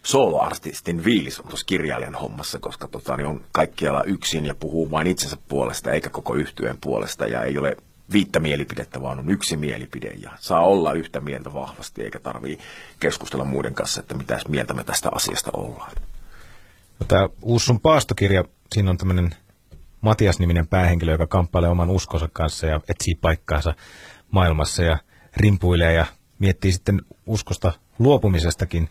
[0.06, 5.08] soloartistin viilis on tuossa kirjailijan hommassa, koska tota, niin on kaikkialla yksin ja puhuu vain
[5.08, 7.78] itsensä puolesta eikä koko yhtyeen puolesta ja ei ole
[8.12, 12.60] viittä mielipidettä, vaan on yksi mielipide ja saa olla yhtä mieltä vahvasti eikä tarvii
[13.00, 15.92] keskustella muiden kanssa, että mitä mieltä me tästä asiasta ollaan.
[17.00, 19.36] No, Tämä uusi sun paastokirja, siinä on tämmöinen
[20.02, 23.74] Matias-niminen päähenkilö, joka kamppailee oman uskonsa kanssa ja etsii paikkaansa
[24.32, 24.98] maailmassa ja
[25.38, 26.06] rimpuilee ja
[26.40, 28.90] miettii sitten uskosta luopumisestakin.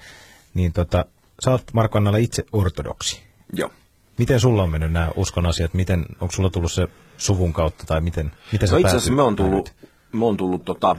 [0.54, 1.04] Niin tota,
[1.44, 3.22] sä oot Marko Annala itse ortodoksi.
[3.52, 3.70] Joo.
[4.18, 5.74] Miten sulla on mennyt nämä uskon asiat?
[5.74, 9.36] Miten, onko sulla tullut se suvun kautta tai miten, miten No itse asiassa me on
[9.36, 9.72] tullut,
[10.12, 10.96] me on tullut tota,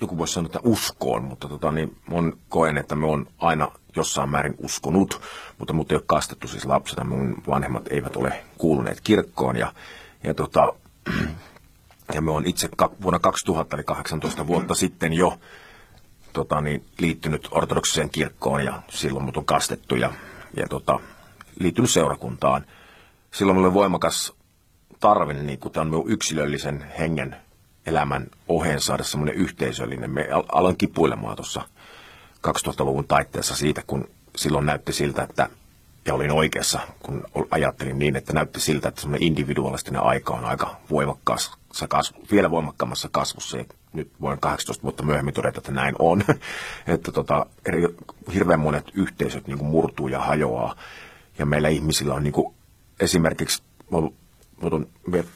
[0.00, 4.30] joku voisi sanoa, että uskoon, mutta tota, niin mun koen, että me on aina jossain
[4.30, 5.20] määrin uskonut,
[5.58, 7.04] mutta mut ei ole kastettu siis lapsena.
[7.04, 9.72] Mun vanhemmat eivät ole kuuluneet kirkkoon ja,
[10.24, 10.72] ja, tota,
[12.14, 12.68] ja me on itse
[13.02, 15.38] vuonna 2000, eli 18 vuotta sitten jo
[16.32, 20.12] tota, niin, liittynyt ortodoksiseen kirkkoon ja silloin mut on kastettu ja,
[20.56, 21.00] ja tota,
[21.60, 22.66] liittynyt seurakuntaan.
[23.30, 24.32] Silloin mulla oli voimakas
[25.00, 27.36] tarve, niin kuin tämän yksilöllisen hengen
[27.86, 30.10] elämän oheen saada semmoinen yhteisöllinen.
[30.10, 31.62] Me aloin kipuilemaan tuossa
[32.48, 35.48] 2000-luvun taitteessa siitä, kun silloin näytti siltä, että
[36.06, 40.76] ja olin oikeassa, kun ajattelin niin, että näytti siltä, että semmoinen individualistinen aika on aika
[40.90, 41.57] voimakkaassa
[41.88, 43.58] kasvu, vielä voimakkaammassa kasvussa.
[43.58, 46.22] Ja nyt voin 18 vuotta myöhemmin todeta, että näin on.
[46.86, 47.82] että tota, eri,
[48.34, 50.74] hirveän monet yhteisöt niin kuin murtuu ja hajoaa.
[51.38, 52.54] Ja meillä ihmisillä on niin kuin,
[53.00, 53.62] esimerkiksi,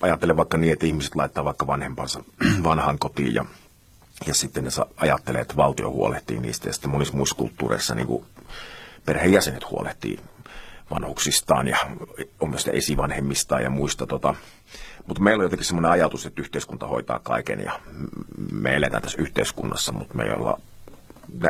[0.00, 2.24] ajattelen vaikka niin, että ihmiset laittaa vaikka vanhempansa
[2.64, 3.44] vanhaan kotiin ja,
[4.26, 6.68] ja sitten ne ajattelee, että valtio huolehtii niistä.
[6.68, 8.24] Ja sitten monissa muissa kulttuureissa niin kuin
[9.04, 10.18] perheenjäsenet huolehtii
[10.90, 11.76] vanhuksistaan ja
[12.40, 14.06] omista esivanhemmistaan ja muista.
[14.06, 14.34] Tota.
[15.06, 17.80] Mutta meillä on jotenkin semmoinen ajatus, että yhteiskunta hoitaa kaiken ja
[18.52, 20.60] me eletään tässä yhteiskunnassa, mutta me ei olla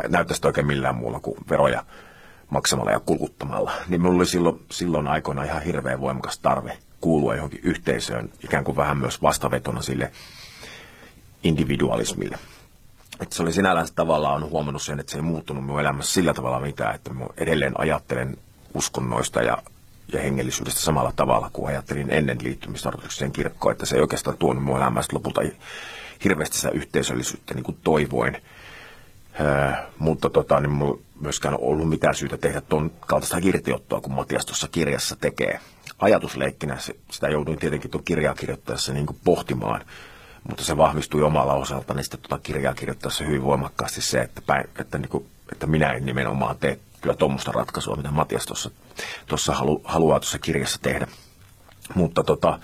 [0.07, 1.83] näyttäisi oikein millään muulla kuin veroja
[2.49, 3.71] maksamalla ja kuluttamalla.
[3.87, 8.77] Niin minulla oli silloin, silloin aikoina ihan hirveän voimakas tarve kuulua johonkin yhteisöön, ikään kuin
[8.77, 10.11] vähän myös vastavetona sille
[11.43, 12.37] individualismille.
[13.19, 16.33] Että se oli sinällään tavallaan on huomannut sen, että se ei muuttunut minun elämässä sillä
[16.33, 18.37] tavalla mitään, että minä edelleen ajattelen
[18.73, 19.57] uskonnoista ja,
[20.13, 24.63] ja hengellisyydestä samalla tavalla kuin ajattelin ennen liittymistä ortodoksiseen kirkkoon, että se ei oikeastaan tuonut
[24.63, 25.41] minun elämästä lopulta
[26.23, 28.37] hirveästi sitä yhteisöllisyyttä niin kuin toivoin.
[29.39, 34.45] Öö, mutta tota, niin minulla myöskään ollut mitään syytä tehdä tuon kaltaista irtiottoa, kun Matias
[34.45, 35.59] tuossa kirjassa tekee.
[35.99, 36.77] Ajatusleikkinä
[37.11, 39.85] sitä jouduin tietenkin tuon kirjaa kirjoittaessa niin kuin pohtimaan,
[40.49, 44.97] mutta se vahvistui omalla osaltani sitten tuota kirjaa kirjoittaessa hyvin voimakkaasti se, että, päin, että,
[44.97, 48.71] niin kuin, että minä en nimenomaan tee kyllä tuommoista ratkaisua, mitä Matias tuossa,
[49.25, 51.07] tuossa halu, haluaa tuossa kirjassa tehdä.
[51.95, 52.59] Mutta tota,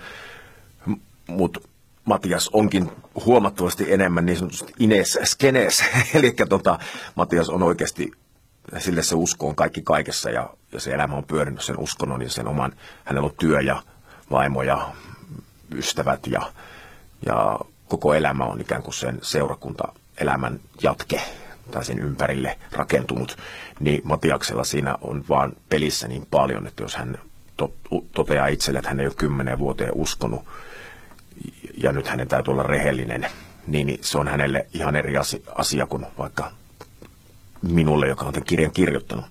[1.26, 1.70] mut
[2.04, 2.90] Matias onkin
[3.24, 6.78] huomattavasti enemmän niin sanotusti ines skenes, eli tota,
[7.14, 8.12] Matias on oikeasti,
[8.78, 12.30] sille se usko on kaikki kaikessa ja, ja se elämä on pyörinyt sen uskonnon ja
[12.30, 12.72] sen oman,
[13.04, 13.82] hänellä on työ ja
[14.30, 14.90] vaimo ja
[15.74, 16.52] ystävät ja,
[17.26, 21.20] ja koko elämä on ikään kuin sen seurakuntaelämän jatke
[21.70, 23.36] tai sen ympärille rakentunut,
[23.80, 27.18] niin Matiaksella siinä on vaan pelissä niin paljon, että jos hän
[27.56, 27.72] to,
[28.12, 30.44] toteaa itselle, että hän ei ole kymmenen vuoteen uskonut,
[31.82, 33.26] ja nyt hänen täytyy olla rehellinen,
[33.66, 35.14] niin se on hänelle ihan eri
[35.54, 36.52] asia kuin vaikka
[37.62, 39.24] minulle, joka on tämän kirjan kirjoittanut.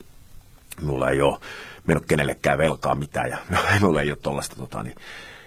[0.82, 1.40] Minulla ei ole
[1.88, 3.38] mennyt kenellekään velkaa mitään ja
[3.74, 4.96] minulla ei ole tuollaista tota, niin,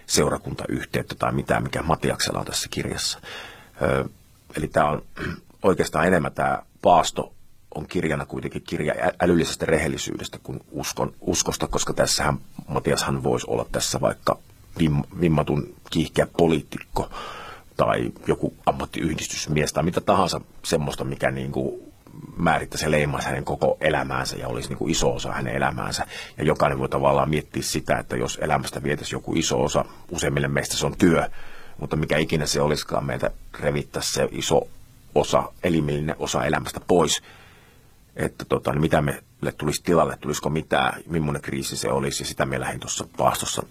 [0.06, 3.20] seurakuntayhteyttä tai mitään, mikä Matiaksella on tässä kirjassa.
[3.82, 4.04] Ö,
[4.56, 5.02] eli tämä on
[5.62, 7.32] oikeastaan enemmän tämä paasto
[7.74, 14.00] on kirjana kuitenkin kirja älyllisestä rehellisyydestä kuin uskon, uskosta, koska tässähän Matiashan voisi olla tässä
[14.00, 14.38] vaikka
[14.78, 17.10] vim, vimmatun kiihkeä poliitikko
[17.76, 21.92] tai joku ammattiyhdistysmies tai mitä tahansa semmoista, mikä niin kuin
[22.36, 26.06] määrittäisi ja leimaisi hänen koko elämäänsä ja olisi niin kuin iso osa hänen elämäänsä.
[26.38, 30.76] Ja jokainen voi tavallaan miettiä sitä, että jos elämästä vietäisi joku iso osa, useimmille meistä
[30.76, 31.28] se on työ,
[31.80, 34.68] mutta mikä ikinä se olisikaan, meitä revittäisi se iso
[35.14, 37.22] osa, elimellinen osa elämästä pois,
[38.16, 42.46] että tota, niin mitä meille tulisi tilalle, tulisiko mitään, millainen kriisi se olisi, ja sitä
[42.46, 43.62] me lähdin tuossa paastossa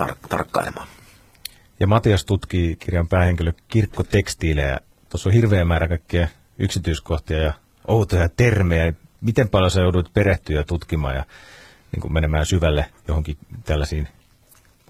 [0.00, 0.88] tar- tarkkailemaan.
[1.80, 4.80] Ja Matias tutkii kirjan päähenkilö kirkkotekstiilejä.
[5.08, 7.52] Tuossa on hirveä määrä kaikkia yksityiskohtia ja
[7.88, 8.92] outoja termejä.
[9.20, 11.24] Miten paljon sä joudut perehtyä ja tutkimaan ja
[11.92, 14.08] niin kuin menemään syvälle johonkin tällaisiin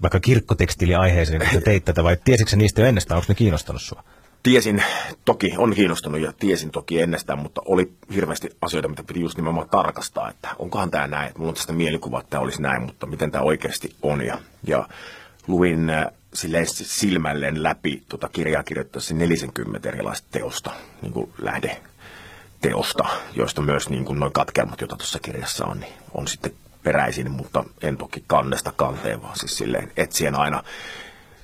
[0.01, 4.03] vaikka kirkkotekstiiliaiheeseen, kun teit tätä, vai tiesitkö niistä jo ennestään, onko ne kiinnostanut sinua?
[4.43, 4.83] Tiesin,
[5.25, 9.69] toki on kiinnostunut ja tiesin toki ennestään, mutta oli hirveästi asioita, mitä piti just nimenomaan
[9.69, 13.05] tarkastaa, että onkohan tämä näin, että mulla on tästä mielikuva, että tämä olisi näin, mutta
[13.05, 14.25] miten tämä oikeasti on.
[14.25, 14.87] Ja, ja
[15.47, 20.71] luin äh, silleen silmälleen läpi tuota kirjaa kirjoittaessa 40 erilaista teosta,
[21.01, 21.81] niin kuin lähde
[22.61, 26.51] teosta, joista myös niin kuin noin katkelmat, joita tuossa kirjassa on, niin on sitten
[26.83, 30.63] peräisin, mutta en toki kannesta kanteen, vaan siis silleen etsien aina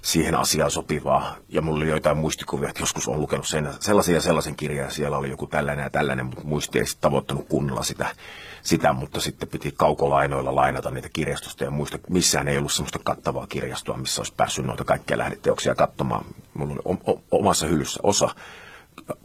[0.06, 1.36] siihen asiaan sopivaa.
[1.50, 5.18] Ja mulla oli joitain muistikuvia, että joskus on lukenut sen, sellaisia ja sellaisen kirjan, siellä
[5.18, 8.16] oli joku tällainen ja tällainen, mutta muisti ei tavoittanut kunnolla sitä,
[8.62, 13.48] sitä, mutta sitten piti kaukolainoilla lainata niitä kirjastosta ja muista, missään ei ollut sellaista kattavaa
[13.48, 16.26] kirjastoa, missä olisi päässyt noita kaikkia lähdeteoksia katsomaan.
[16.54, 18.30] Mulla oli omassa hyllyssä osa,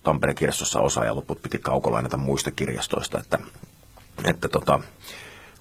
[0.03, 3.39] Tampereen kirjastossa osa ja loput piti kaukolainata muista kirjastoista, että,
[4.25, 4.81] että tota,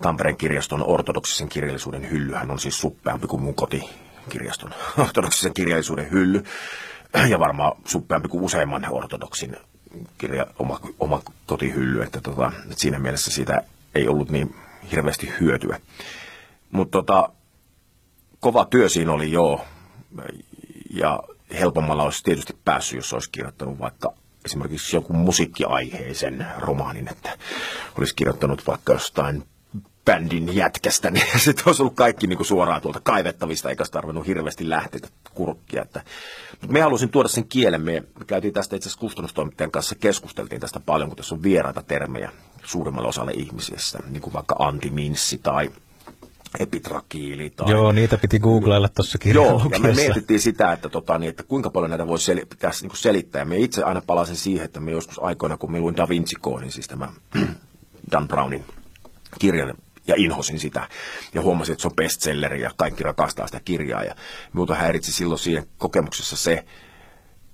[0.01, 3.89] Tampereen kirjaston ortodoksisen kirjallisuuden hyllyhän on siis suppeampi kuin mun koti,
[4.29, 6.43] kirjaston ortodoksisen kirjallisuuden hylly
[7.29, 9.57] ja varmaan suppeampi kuin useimman ortodoksin
[10.17, 13.63] kirja, oma, oma kotihylly, että, tota, että siinä mielessä siitä
[13.95, 14.55] ei ollut niin
[14.91, 15.79] hirveästi hyötyä.
[16.71, 17.29] Mutta tota,
[18.39, 19.65] kova työ siinä oli joo,
[20.89, 21.19] ja
[21.59, 24.13] helpommalla olisi tietysti päässyt, jos olisi kirjoittanut vaikka
[24.45, 27.37] esimerkiksi joku musiikkiaiheisen romaanin, että
[27.97, 29.43] olisi kirjoittanut vaikka jostain
[30.05, 34.27] bändin jätkästä, niin sitten olisi ollut kaikki niin kuin suoraan tuolta kaivettavista, eikä olisi tarvinnut
[34.27, 35.01] hirveästi lähteä
[35.33, 35.81] kurkkia.
[35.81, 36.03] Että.
[36.51, 37.81] Mutta me halusin tuoda sen kielen.
[37.81, 42.31] Me, käytiin tästä itse asiassa kustannustoimittajan kanssa, keskusteltiin tästä paljon, kun tässä on vieraita termejä
[42.63, 45.71] suurimmalle osalle ihmisistä, niin kuin vaikka antiminssi tai
[46.59, 47.49] epitrakiili.
[47.49, 47.71] Tai...
[47.71, 51.69] Joo, niitä piti googlailla tuossa Joo, ja me mietittiin sitä, että, tota, niin, että kuinka
[51.69, 53.41] paljon näitä voisi sel- pitäisi niin selittää.
[53.41, 56.35] Ja me itse aina palasin siihen, että me joskus aikoina, kun me luin Da Vinci
[56.35, 57.09] Codein, siis tämä
[58.11, 58.65] Dan Brownin
[59.39, 59.73] kirjan,
[60.09, 60.87] ja inhosin sitä.
[61.33, 64.03] Ja huomasin, että se on bestselleri ja kaikki rakastaa sitä kirjaa.
[64.03, 64.15] Ja
[64.53, 66.65] minulta häiritsi silloin siinä kokemuksessa se,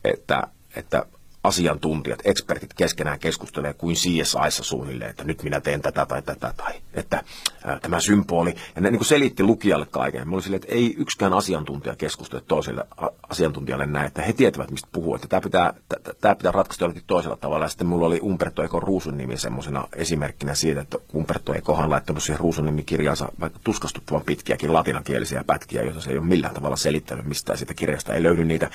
[0.04, 1.06] että, että
[1.46, 6.74] asiantuntijat, ekspertit keskenään keskustelee kuin CSIssa suunnilleen, että nyt minä teen tätä tai tätä tai
[6.94, 7.24] että
[7.64, 8.56] ää, tämä symboli.
[8.76, 10.28] Ja ne niin kuin selitti lukijalle kaiken.
[10.28, 12.88] Mä olin silleen, että ei yksikään asiantuntija keskustele toiselle
[13.30, 15.74] asiantuntijalle näin, että he tietävät mistä puhuu, että tämä pitää,
[16.22, 17.66] tämä pitää ratkaista jollakin toisella tavalla.
[17.66, 22.24] Ja sitten mulla oli Umberto Eco Ruusun nimi semmoisena esimerkkinä siitä, että Umberto Ecohan laittanut
[22.24, 27.26] siihen Ruusun nimikirjaansa vaikka tuskastuttavan pitkiäkin latinankielisiä pätkiä, joita se ei ole millään tavalla selittänyt
[27.26, 28.70] mistään siitä kirjasta, ei löydy niitä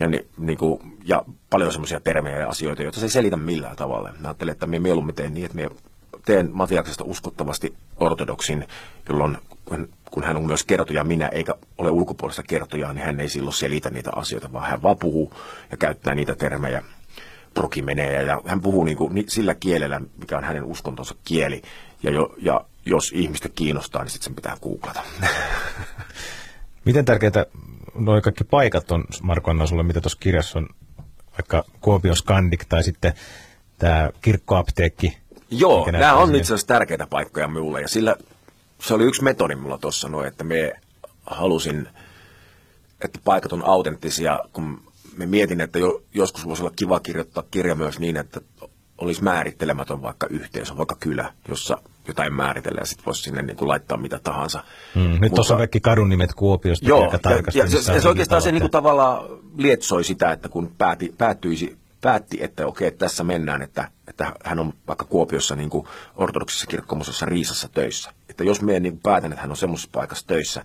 [0.00, 3.76] ja, ni, niin kuin, ja paljon semmoisia termejä ja asioita, joita se ei selitä millään
[3.76, 4.12] tavalla.
[4.20, 5.70] Mä ajattelin, että minä mieluummin teen niin, että minä
[6.24, 8.68] teen Matiaksesta uskottavasti ortodoksin,
[9.08, 9.38] jolloin
[10.10, 13.90] kun hän on myös kertoja minä, eikä ole ulkopuolista kertojaa, niin hän ei silloin selitä
[13.90, 15.32] niitä asioita, vaan hän vaan puhuu
[15.70, 16.82] ja käyttää niitä termejä
[17.54, 21.62] prokimenejä ja hän puhuu niin kuin sillä kielellä, mikä on hänen uskontonsa kieli.
[22.02, 25.02] Ja, jo, ja jos ihmistä kiinnostaa, niin sitten sen pitää googlata.
[26.84, 27.46] Miten tärkeää
[27.94, 30.68] noin kaikki paikat on, Marko Anna, sulle, mitä tuossa kirjassa on,
[31.32, 33.12] vaikka Kuopio Skandik tai sitten
[33.78, 35.18] tämä kirkkoapteekki?
[35.50, 38.16] Joo, nämä on itse asiassa tärkeitä paikkoja minulle ja sillä
[38.80, 40.72] se oli yksi metodi mulla tuossa noin, että me
[41.26, 41.88] halusin,
[43.04, 44.80] että paikat on autenttisia, kun
[45.16, 48.40] me mietin, että jo, joskus voisi olla kiva kirjoittaa kirja myös niin, että
[48.98, 51.78] olisi määrittelemätön vaikka yhteisö, vaikka kylä, jossa
[52.08, 54.64] jotain määritellä ja sitten voisi sinne niin kuin laittaa mitä tahansa.
[54.94, 56.88] Mm, nyt tuossa on kaikki kadun nimet Kuopiosta.
[56.88, 59.24] Joo, ja, ja, se, se oikeastaan se niin kuin tavallaan
[59.56, 64.72] lietsoi sitä, että kun pääti, päättyisi, päätti, että okei, tässä mennään, että, että hän on
[64.88, 65.86] vaikka Kuopiossa niin kuin
[66.16, 68.10] ortodoksissa kirkkomusossa Riisassa töissä.
[68.28, 70.64] Että jos me niin päätän, että hän on semmoisessa paikassa töissä,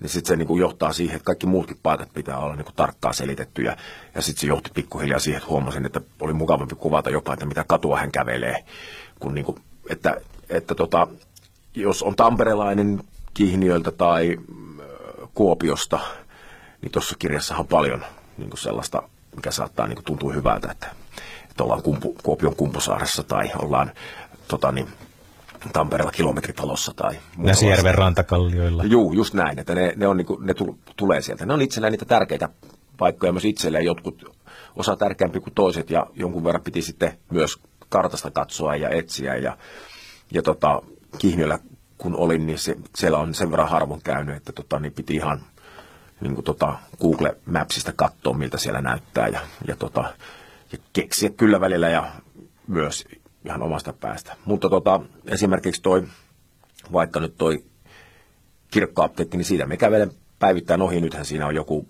[0.00, 2.74] niin sitten se niin kuin johtaa siihen, että kaikki muutkin paikat pitää olla niin kuin
[2.74, 3.62] tarkkaan selitetty.
[3.62, 3.76] Ja,
[4.14, 7.64] ja sitten se johti pikkuhiljaa siihen, että huomasin, että oli mukavampi kuvata jopa, että mitä
[7.68, 8.64] katua hän kävelee,
[9.20, 9.58] kun niin kuin,
[9.90, 10.16] että
[10.48, 11.08] että tota,
[11.74, 13.02] jos on tamperelainen
[13.34, 14.36] Kihniöltä tai
[15.34, 15.98] Kuopiosta,
[16.82, 18.04] niin tuossa kirjassa on paljon
[18.38, 19.02] niin kuin sellaista,
[19.36, 20.86] mikä saattaa niin kuin tuntua hyvältä, että,
[21.50, 23.92] että ollaan kumpu, Kuopion kumpusaaressa tai ollaan
[24.48, 24.88] tota, niin,
[25.72, 28.84] Tampereella kilometritalossa tai Näsijärven rantakallioilla.
[28.84, 30.54] Juu, just näin, että ne, ne, on, niin kuin, ne
[30.96, 31.46] tulee sieltä.
[31.46, 32.48] Ne on itselleen niitä tärkeitä
[32.98, 34.36] paikkoja myös itselleen, jotkut
[34.76, 39.56] osa tärkeämpi kuin toiset ja jonkun verran piti sitten myös kartasta katsoa ja etsiä ja
[40.32, 40.82] ja tota,
[41.18, 41.58] Kihniöllä
[41.98, 45.40] kun olin, niin se, siellä on sen verran harvoin käynyt, että tota, niin piti ihan
[46.20, 50.14] niin kuin, tota, Google Mapsista katsoa, miltä siellä näyttää ja, ja, tota,
[50.72, 52.12] ja keksiä kyllä välillä ja
[52.66, 53.04] myös
[53.44, 54.36] ihan omasta päästä.
[54.44, 56.06] Mutta tota, esimerkiksi toi,
[56.92, 57.64] vaikka nyt toi
[58.70, 61.00] kirkkoapteekki, niin siitä me kävelen päivittäin ohi.
[61.00, 61.88] Nythän siinä on joku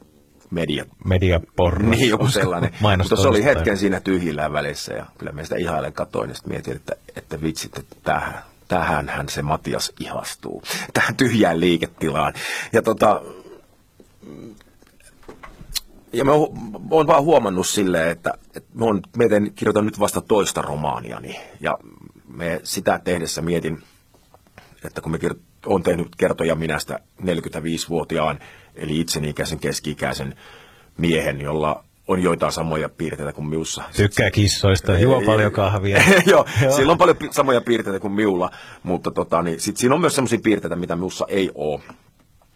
[0.50, 0.84] media.
[1.04, 1.90] Mediaporno.
[1.90, 2.70] Niin, joku sellainen.
[2.98, 6.52] Mutta se oli hetken siinä tyhjillään välissä ja kyllä me sitä ihailen katoin ja sitten
[6.52, 8.34] mietin, että, että vitsit, että tähän,
[8.68, 10.62] tähänhän se Matias ihastuu.
[10.94, 12.34] Tähän tyhjään liiketilaan.
[12.72, 13.22] Ja tota,
[16.12, 16.32] ja mä
[16.90, 21.40] oon vaan huomannut silleen, että, että mä oon, mietin, kirjoitan nyt vasta toista romaaniani.
[21.60, 21.78] Ja
[22.28, 23.82] me sitä tehdessä mietin,
[24.84, 25.18] että kun me
[25.66, 28.38] on tehnyt kertoja minästä 45-vuotiaan
[28.74, 30.36] eli itseni ikäisen keski-ikäisen
[30.96, 33.82] miehen, jolla on joitain samoja piirteitä kuin miussa.
[33.96, 36.02] Tykkää kissoista, juo paljon kahvia.
[36.26, 38.50] Joo, sillä on paljon samoja piirteitä kuin miulla,
[38.82, 41.80] mutta tota, niin, sit siinä on myös sellaisia piirteitä, mitä miussa ei ole.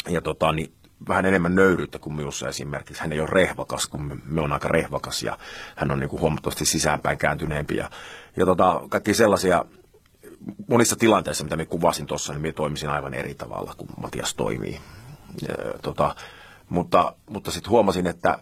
[0.08, 0.72] Ja tota, niin,
[1.08, 3.02] vähän enemmän nöyryyttä kuin miussa esimerkiksi.
[3.02, 5.38] Hän ei ole rehvakas, kun me, me on aika rehvakas ja
[5.76, 7.76] hän on niin kuin huomattavasti sisäänpäin kääntyneempi.
[7.76, 7.90] Ja,
[8.36, 9.64] ja tota, kaikki sellaisia
[10.68, 14.80] monissa tilanteissa, mitä me kuvasin tuossa, niin me toimisin aivan eri tavalla kuin Matias toimii
[15.82, 16.14] tota,
[16.68, 18.38] mutta mutta sitten huomasin, että,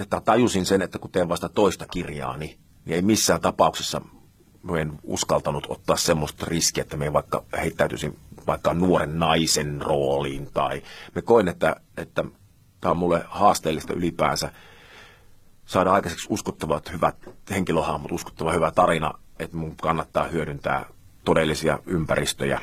[0.00, 4.00] että tajusin sen, että kun teen vasta toista kirjaa, niin, niin ei missään tapauksessa
[4.80, 10.48] en uskaltanut ottaa semmoista riskiä, että me vaikka heittäytyisin vaikka nuoren naisen rooliin.
[10.52, 10.82] Tai
[11.14, 12.24] me koin, että, että
[12.80, 14.52] tämä on mulle haasteellista ylipäänsä
[15.66, 17.16] saada aikaiseksi uskottavat hyvät
[17.50, 20.86] henkilöhahmot, uskottava hyvä tarina, että mun kannattaa hyödyntää
[21.28, 22.60] todellisia ympäristöjä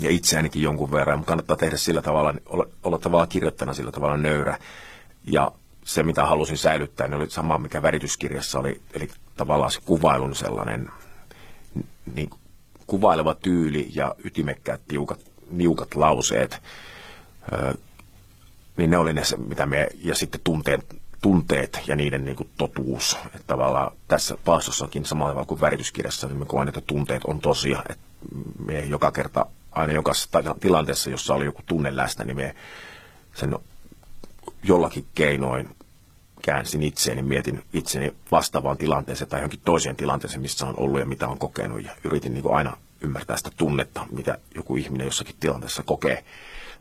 [0.00, 1.24] ja itseänikin jonkun verran.
[1.24, 4.58] Kannattaa tehdä sillä tavalla, olla, olla tavallaan kirjoittajana sillä tavalla nöyrä.
[5.24, 5.52] Ja
[5.84, 10.90] se, mitä halusin säilyttää, niin oli sama, mikä värityskirjassa oli, eli tavallaan se kuvailun sellainen
[12.14, 12.30] niin,
[12.86, 16.62] kuvaileva tyyli ja ytimekkäät tiukat, niukat lauseet.
[17.52, 17.74] Öö,
[18.76, 23.16] niin ne oli ne, mitä me, ja sitten tunteet, tunteet ja niiden niin kuin totuus.
[23.26, 27.82] Että tavallaan tässä paastossakin samalla tavalla kuin värityskirjassa, niin me koen, että tunteet on tosia.
[27.88, 28.04] Että
[28.66, 32.54] me joka kerta, aina jokaisessa tilanteessa, jossa oli joku tunne läsnä, niin me
[33.34, 33.56] sen
[34.62, 35.68] jollakin keinoin
[36.42, 41.28] käänsin itseäni, mietin itseni vastaavaan tilanteeseen tai johonkin toiseen tilanteeseen, missä on ollut ja mitä
[41.28, 41.84] on kokenut.
[41.84, 46.24] Ja yritin niin kuin aina ymmärtää sitä tunnetta, mitä joku ihminen jossakin tilanteessa kokee.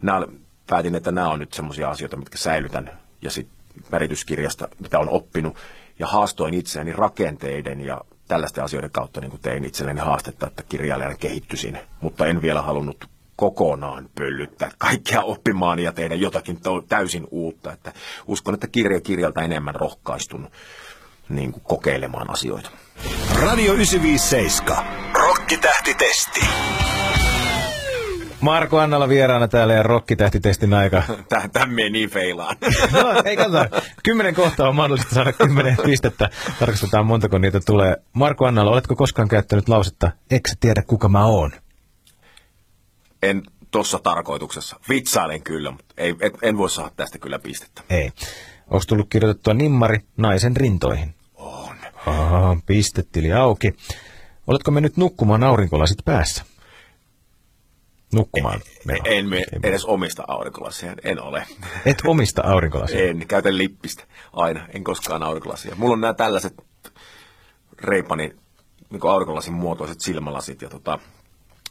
[0.01, 0.25] Nämä,
[0.67, 2.91] päätin, että nämä on nyt sellaisia asioita, mitkä säilytän.
[3.21, 3.56] Ja sitten
[3.91, 5.55] värityskirjasta, mitä on oppinut.
[5.99, 11.15] Ja haastoin itseäni rakenteiden ja tällaisten asioiden kautta niin kuin tein itselleni haastetta, että kirjailijana
[11.15, 11.77] kehittyisin.
[12.01, 16.59] Mutta en vielä halunnut kokonaan pöllyttää kaikkea oppimaan ja tehdä jotakin
[16.89, 17.73] täysin uutta.
[17.73, 17.93] Että
[18.27, 20.49] uskon, että kirja kirjalta enemmän rohkaistun
[21.29, 22.69] niin kuin kokeilemaan asioita.
[23.41, 24.85] Radio 957.
[25.13, 26.41] Rokkitähtitesti.
[28.41, 31.03] Marko Annalla vieraana täällä ja rokkitähtitestin aika.
[31.53, 32.55] Tämä menee niin feilaan.
[32.93, 33.81] No, ei katsota.
[34.03, 36.29] Kymmenen kohtaa on mahdollista saada kymmenen pistettä.
[36.59, 37.95] Tarkastetaan montako niitä tulee.
[38.13, 41.51] Marko Annalla, oletko koskaan käyttänyt lausetta, eikö tiedä kuka mä oon?
[43.23, 44.79] En tuossa tarkoituksessa.
[44.89, 47.81] Vitsailen kyllä, mutta ei, en, en voi saada tästä kyllä pistettä.
[47.89, 48.11] Ei.
[48.67, 51.15] Onko tullut kirjoitettua nimmari naisen rintoihin?
[51.35, 51.75] On.
[52.05, 53.73] Aha, pistetili auki.
[54.47, 56.45] Oletko mennyt nukkumaan aurinkolasit päässä?
[58.13, 58.61] Nukkumaan.
[58.89, 61.47] En, en me edes omista aurinkolasia, en ole.
[61.85, 63.09] Et omista aurinkolasia?
[63.09, 65.75] En, käytän lippistä aina, en koskaan aurinkolasia.
[65.75, 66.53] Mulla on nämä tällaiset
[67.81, 68.35] reipani
[68.89, 70.99] niin aurinkolasin muotoiset silmälasit ja tota,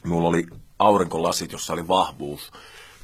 [0.05, 0.47] mulla oli
[0.79, 2.53] aurinkolasit, jossa oli vahvuus.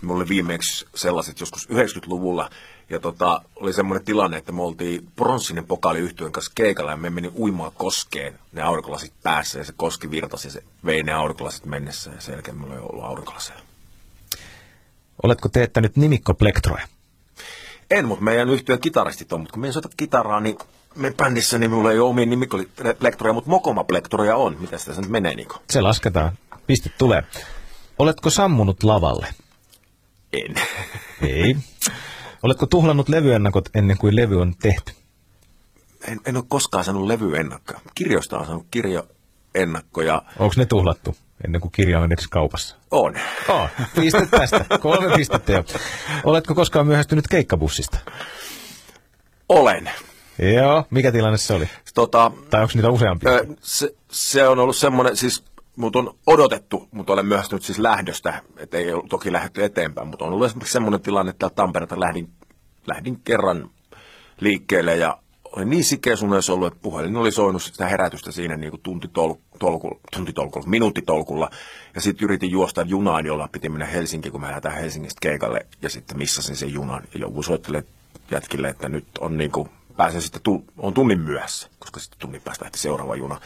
[0.02, 2.50] Mulla oli viimeksi sellaiset joskus 90-luvulla,
[2.90, 7.10] ja tota, oli semmoinen tilanne, että me oltiin pronssinen pokaali yhtyön kanssa keikalla ja me
[7.10, 11.66] meni uimaan koskeen ne aurinkolasit päässä ja se koski virtasi ja se vei ne aurinkolasit
[11.66, 13.58] mennessä ja sen jälkeen mulla ei ollut aurinkolaseja.
[15.22, 16.88] Oletko teettänyt nimikkoplektoroja?
[17.90, 20.58] En, mutta meidän yhtyön kitaristit on, mutta kun me ei soita kitaraa, niin
[20.94, 24.56] me bändissä niin mulla ei ole omia nimikkoplektoroja, mutta mokomaplektoreja on.
[24.60, 25.62] Mitä sitä nyt menee, Niko?
[25.70, 26.38] Se lasketaan.
[26.66, 27.22] Piste tulee.
[27.98, 29.26] Oletko sammunut lavalle?
[30.32, 30.54] En.
[31.22, 31.56] Ei.
[32.42, 34.92] Oletko tuhlannut levyennakot ennen kuin levy on tehty?
[36.08, 37.80] En, en ole koskaan saanut levyennakkoa.
[37.94, 40.22] Kirjoista on saanut kirjoennakkoja.
[40.38, 42.76] Onko ne tuhlattu ennen kuin kirja on edes kaupassa?
[42.90, 43.14] On.
[43.48, 44.64] Oh, piste tästä.
[44.80, 45.64] Kolme pistettä jo.
[46.24, 47.98] Oletko koskaan myöhästynyt keikkabussista?
[49.48, 49.90] Olen.
[50.56, 51.68] Joo, mikä tilanne se oli?
[51.94, 53.30] Tota, tai onko niitä useampia?
[53.60, 55.44] Se, se on ollut semmoinen, siis
[55.76, 60.24] mut on odotettu, mutta olen myöhästynyt siis lähdöstä, että ei ole toki lähdetty eteenpäin, mutta
[60.24, 62.28] on ollut esimerkiksi semmoinen tilanne, että Tampereelta lähdin,
[62.86, 63.70] lähdin kerran
[64.40, 65.18] liikkeelle ja
[65.56, 68.82] oli niin sikeä sun olisi ollut, että puhelin oli soinut sitä herätystä siinä niin kuin
[68.82, 71.50] tuntitolkulla, tuntitolkulla, minuuttitolkulla.
[71.94, 75.66] Ja sitten yritin juosta junaan, jolla piti mennä Helsinkiin, kun me lähdetään Helsingistä keikalle.
[75.82, 77.02] Ja sitten missasin sen junan.
[77.14, 77.84] Ja joku soittelee
[78.30, 82.42] jätkille, että nyt on niin kuin, pääsen sitten, tu- on tunnin myöhässä, koska sitten tunnin
[82.42, 83.40] päästä lähti seuraava juna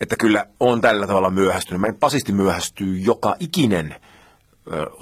[0.00, 1.80] että kyllä on tällä tavalla myöhästynyt.
[1.80, 3.94] Meidän pasisti myöhästyy joka ikinen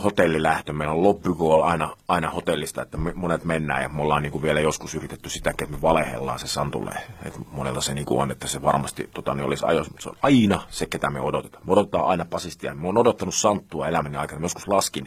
[0.04, 0.72] hotellilähtö.
[0.72, 4.42] Meillä on loppukool aina, aina hotellista, että me, monet mennään ja me ollaan niin kuin
[4.42, 6.94] vielä joskus yritetty sitä, että me valehellaan se Santulle.
[7.24, 10.08] Että monella se niin kuin on, että se varmasti tota, niin olisi ajoissa, mutta se
[10.08, 11.66] on aina se, ketä me odotetaan.
[11.66, 12.74] Me odotetaan aina pasistia.
[12.74, 14.40] Me on odottanut Santtua elämäni aikana.
[14.40, 15.04] Mä joskus laskin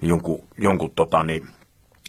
[0.00, 1.48] niin jonkun, jonkun tota, niin,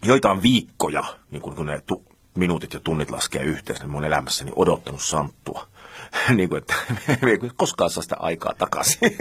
[0.06, 2.04] joitain viikkoja, niin kun ne tu,
[2.36, 5.68] minuutit ja tunnit laskee yhteensä, niin mun elämässäni odottanut Santtua.
[6.36, 6.74] niin kuin, että
[7.22, 9.00] me ei koskaan saa sitä aikaa takaisin.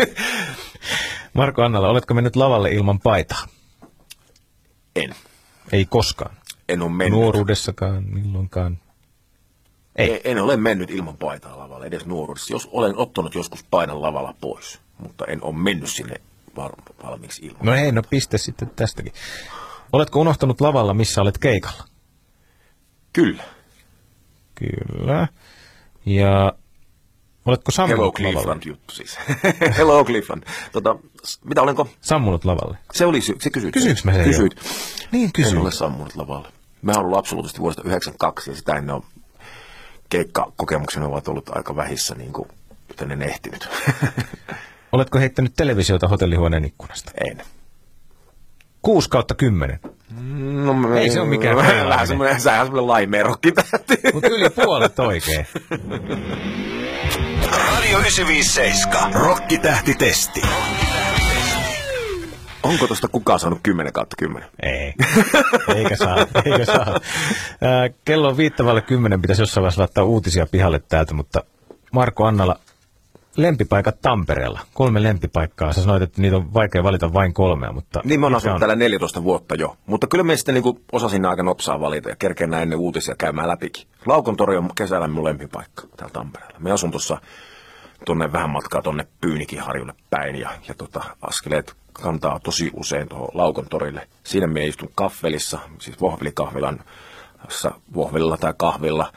[1.34, 3.42] Marko Annala, oletko mennyt lavalle ilman paitaa?
[4.96, 5.14] En.
[5.72, 6.36] Ei koskaan?
[6.68, 7.20] En ole mennyt.
[7.20, 8.78] Nuoruudessakaan, milloinkaan?
[9.96, 10.12] Ei.
[10.12, 12.54] En, en ole mennyt ilman paitaa lavalle, edes nuoruudessa.
[12.54, 16.20] Jos olen ottanut joskus painan lavalla pois, mutta en ole mennyt sinne
[17.02, 17.66] valmiiksi ilman.
[17.66, 19.12] No ei, no piste sitten tästäkin.
[19.92, 21.84] Oletko unohtanut lavalla, missä olet keikalla?
[23.12, 23.42] Kyllä.
[24.54, 25.28] Kyllä.
[26.06, 26.52] Ja
[27.48, 29.18] Oletko sammunut Hello Cleveland juttu siis.
[29.78, 30.42] Hello Cleveland.
[30.72, 30.96] Tota,
[31.44, 31.88] mitä olenko?
[32.00, 32.78] Sammunut lavalle.
[32.92, 33.72] Se oli, se kysyit.
[33.72, 34.54] Kysyykö mä Kysyit.
[34.56, 34.62] Jo?
[35.12, 35.54] Niin kysyit.
[35.54, 36.48] En ole sammunut lavalle.
[36.82, 39.02] Mä oon ollut absoluuttisesti vuodesta 92 ja sitä ennen on
[40.08, 42.48] keikkakokemukseni ovat ollut aika vähissä, niin kuin,
[42.88, 43.68] joten en ehtinyt.
[44.92, 47.12] Oletko heittänyt televisiota hotellihuoneen ikkunasta?
[47.30, 47.42] En.
[48.82, 49.80] 6 kautta 10.
[50.64, 51.56] No, Ei se ole mikään
[51.88, 53.52] Vähän semmoinen, sehän semmoinen laimerokki.
[54.14, 55.46] Mutta yli puolet oikein.
[57.88, 59.12] Radio 957.
[59.12, 60.42] Rokkitähtitesti.
[62.62, 64.48] Onko tosta kukaan saanut 10 kautta 10?
[64.62, 64.94] Ei,
[65.76, 67.00] eikä saa, eikä saa.
[68.04, 71.44] Kello on viittavalle kymmenen, pitäisi jossain vaiheessa laittaa uutisia pihalle täältä, mutta
[71.92, 72.56] Marko Annala,
[73.36, 74.60] lempipaikat Tampereella.
[74.74, 75.72] Kolme lempipaikkaa.
[75.72, 78.00] Sä sanoit, että niitä on vaikea valita vain kolmea, mutta...
[78.04, 78.60] Niin mä oon asunut on?
[78.60, 82.50] täällä 14 vuotta jo, mutta kyllä me sitten niin osasin aika nopsaa valita ja kerkeen
[82.50, 83.86] näin ennen uutisia käymään läpikin.
[84.06, 86.58] Laukon tori on kesällä mun lempipaikka täällä Tampereella.
[86.58, 87.20] Me asun tuossa
[88.04, 93.68] tuonne vähän matkaa tuonne Pyynikinharjulle päin ja, ja tota, askeleet kantaa tosi usein tuohon Laukon
[93.68, 94.08] torille.
[94.24, 96.84] Siinä me istun kahvelissa, siis vohvelikahvilan,
[97.94, 99.12] vohvelilla tai kahvilla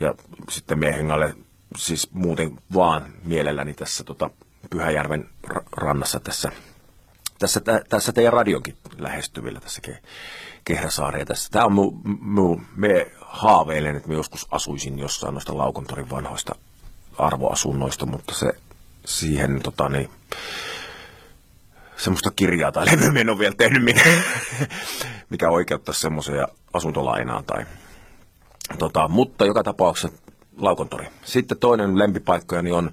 [0.00, 0.14] ja
[0.48, 1.34] sitten me hengalle
[1.76, 4.30] siis muuten vaan mielelläni tässä tota,
[4.70, 6.52] Pyhäjärven ra- rannassa tässä
[7.38, 9.98] tässä, tä, tässä teidän radionkin lähestyvillä tässä ke,
[10.64, 11.50] Kehräsaaria tässä.
[11.50, 16.54] Tämä on mu, mu, me haaveilen, että me joskus asuisin jossain noista Laukontorin vanhoista
[17.18, 18.52] arvoasunnoista, mutta se
[19.04, 20.10] siihen tota niin,
[21.96, 24.04] semmoista kirjaa tai levyä en ole vielä tehnyt, mikä,
[25.30, 27.66] mikä oikeuttaisi semmoiseen asuntolainaan tai
[28.78, 30.18] Tota, mutta joka tapauksessa
[30.56, 31.06] Laukontori.
[31.24, 32.90] Sitten toinen lempipaikkojani on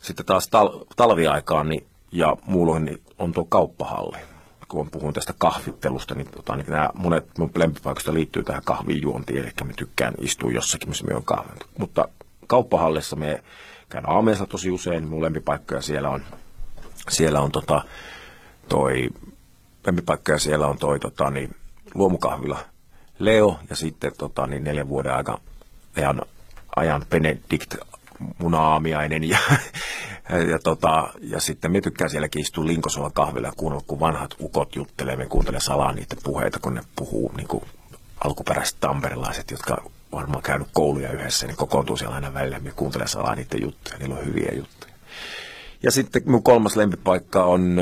[0.00, 4.18] sitten taas tal- talviaikaan niin, ja muulloin niin on tuo kauppahalli.
[4.68, 9.38] Kun puhun tästä kahvittelusta, niin, tota, niin nämä monet mun lempipaikoista liittyy tähän kahvin juontiin,
[9.38, 11.58] eli me tykkään istua jossakin, missä me on kahvin.
[11.78, 12.08] Mutta
[12.50, 13.16] kauppahallissa.
[13.16, 13.42] Me
[13.88, 16.22] käyn aameessa tosi usein, mun lempipaikkoja siellä on,
[17.08, 17.84] siellä on tota,
[18.68, 19.08] toi
[19.86, 21.56] lempipaikka ja siellä on toi tota, niin,
[21.94, 22.58] luomukahvila
[23.18, 25.40] Leo ja sitten tota, niin neljän vuoden aika
[25.96, 26.22] ajan,
[26.76, 27.74] ajan Benedict
[28.38, 29.38] munaamiainen ja,
[30.50, 34.76] ja, tota, ja sitten me tykkään sielläkin istua Linkosolla kahvilla ja kuunnella, kun vanhat ukot
[34.76, 37.64] juttelee, me kuuntelee salaa niiden puheita, kun ne puhuu niin kuin
[38.24, 39.82] alkuperäiset tamperilaiset, jotka
[40.12, 44.14] varmaan käynyt kouluja yhdessä, niin kokoontuu siellä aina välillä, me kuuntelee salaa niiden juttuja, niillä
[44.14, 44.92] on hyviä juttuja.
[45.82, 47.76] Ja sitten mun kolmas lempipaikka on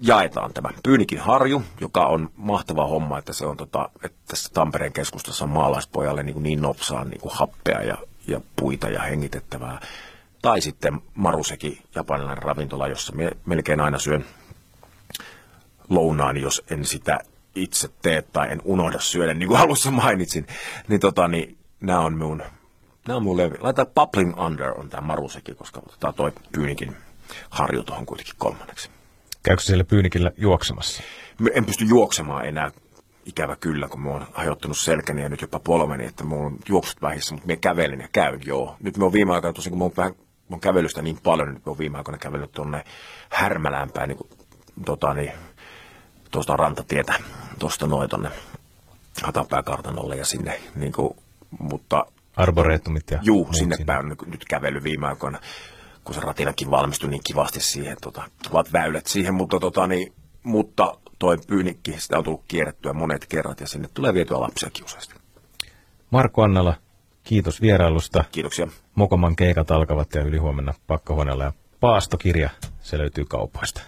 [0.00, 4.92] jaetaan tämä Pyynikin harju, joka on mahtava homma, että se on tota, että tässä Tampereen
[4.92, 9.80] keskustassa on maalaispojalle niin, niin nopsaa niin kuin happea ja, ja puita ja hengitettävää.
[10.42, 14.24] Tai sitten Maruseki, japanilainen ravintola, jossa me melkein aina syön
[15.88, 17.20] lounaani, jos en sitä
[17.56, 20.46] itse tee tai en unohda syödä, niin kuin alussa mainitsin.
[20.88, 22.42] Niin, tota, niin nämä on mun,
[23.08, 23.54] nämä on mun levi.
[23.60, 26.96] Laita Bubbling Under on tämä Maruseki, koska otetaan toi Pyynikin
[27.50, 28.90] harju tuohon kuitenkin kolmanneksi.
[29.42, 31.02] Käykö siellä pyynikillä juoksemassa?
[31.52, 32.70] En pysty juoksemaan enää,
[33.26, 37.02] ikävä kyllä, kun mä oon hajottanut selkäni ja nyt jopa polveni, että mulla on juoksut
[37.02, 38.76] vähissä, mutta mä kävelen ja käyn, joo.
[38.82, 41.48] Nyt mä oon viime aikoina tosiaan, kun mä oon, vähän, mä oon kävelystä niin paljon,
[41.48, 42.84] nyt mä oon viime aikoina kävellyt tuonne
[43.30, 44.30] Härmälään päin, niin kuin,
[44.84, 45.32] tota, niin,
[46.36, 47.14] tuosta rantatietä,
[47.58, 48.30] tuosta noin tonne
[49.22, 51.16] Hatapääkartanolle ja sinne, niin kuin,
[51.58, 52.06] mutta
[52.36, 53.86] Arboretumit ja Juu, sinne siinä.
[53.86, 55.40] päin on nyt- kävely viime aikoina,
[56.04, 60.12] kun se ratillakin valmistui niin kivasti siihen, tota, kivat väylät siihen, mutta, tota, niin,
[60.42, 65.14] mutta toi pyynikki, sitä on tullut kierrettyä monet kerrat ja sinne tulee vietyä lapsiakin useasti.
[66.10, 66.74] Marko Annala,
[67.24, 68.24] kiitos vierailusta.
[68.32, 68.66] Kiitoksia.
[68.94, 73.80] Mokoman keikat alkavat ja ylihuomenna pakkahuoneella ja paastokirja, se löytyy kaupoista.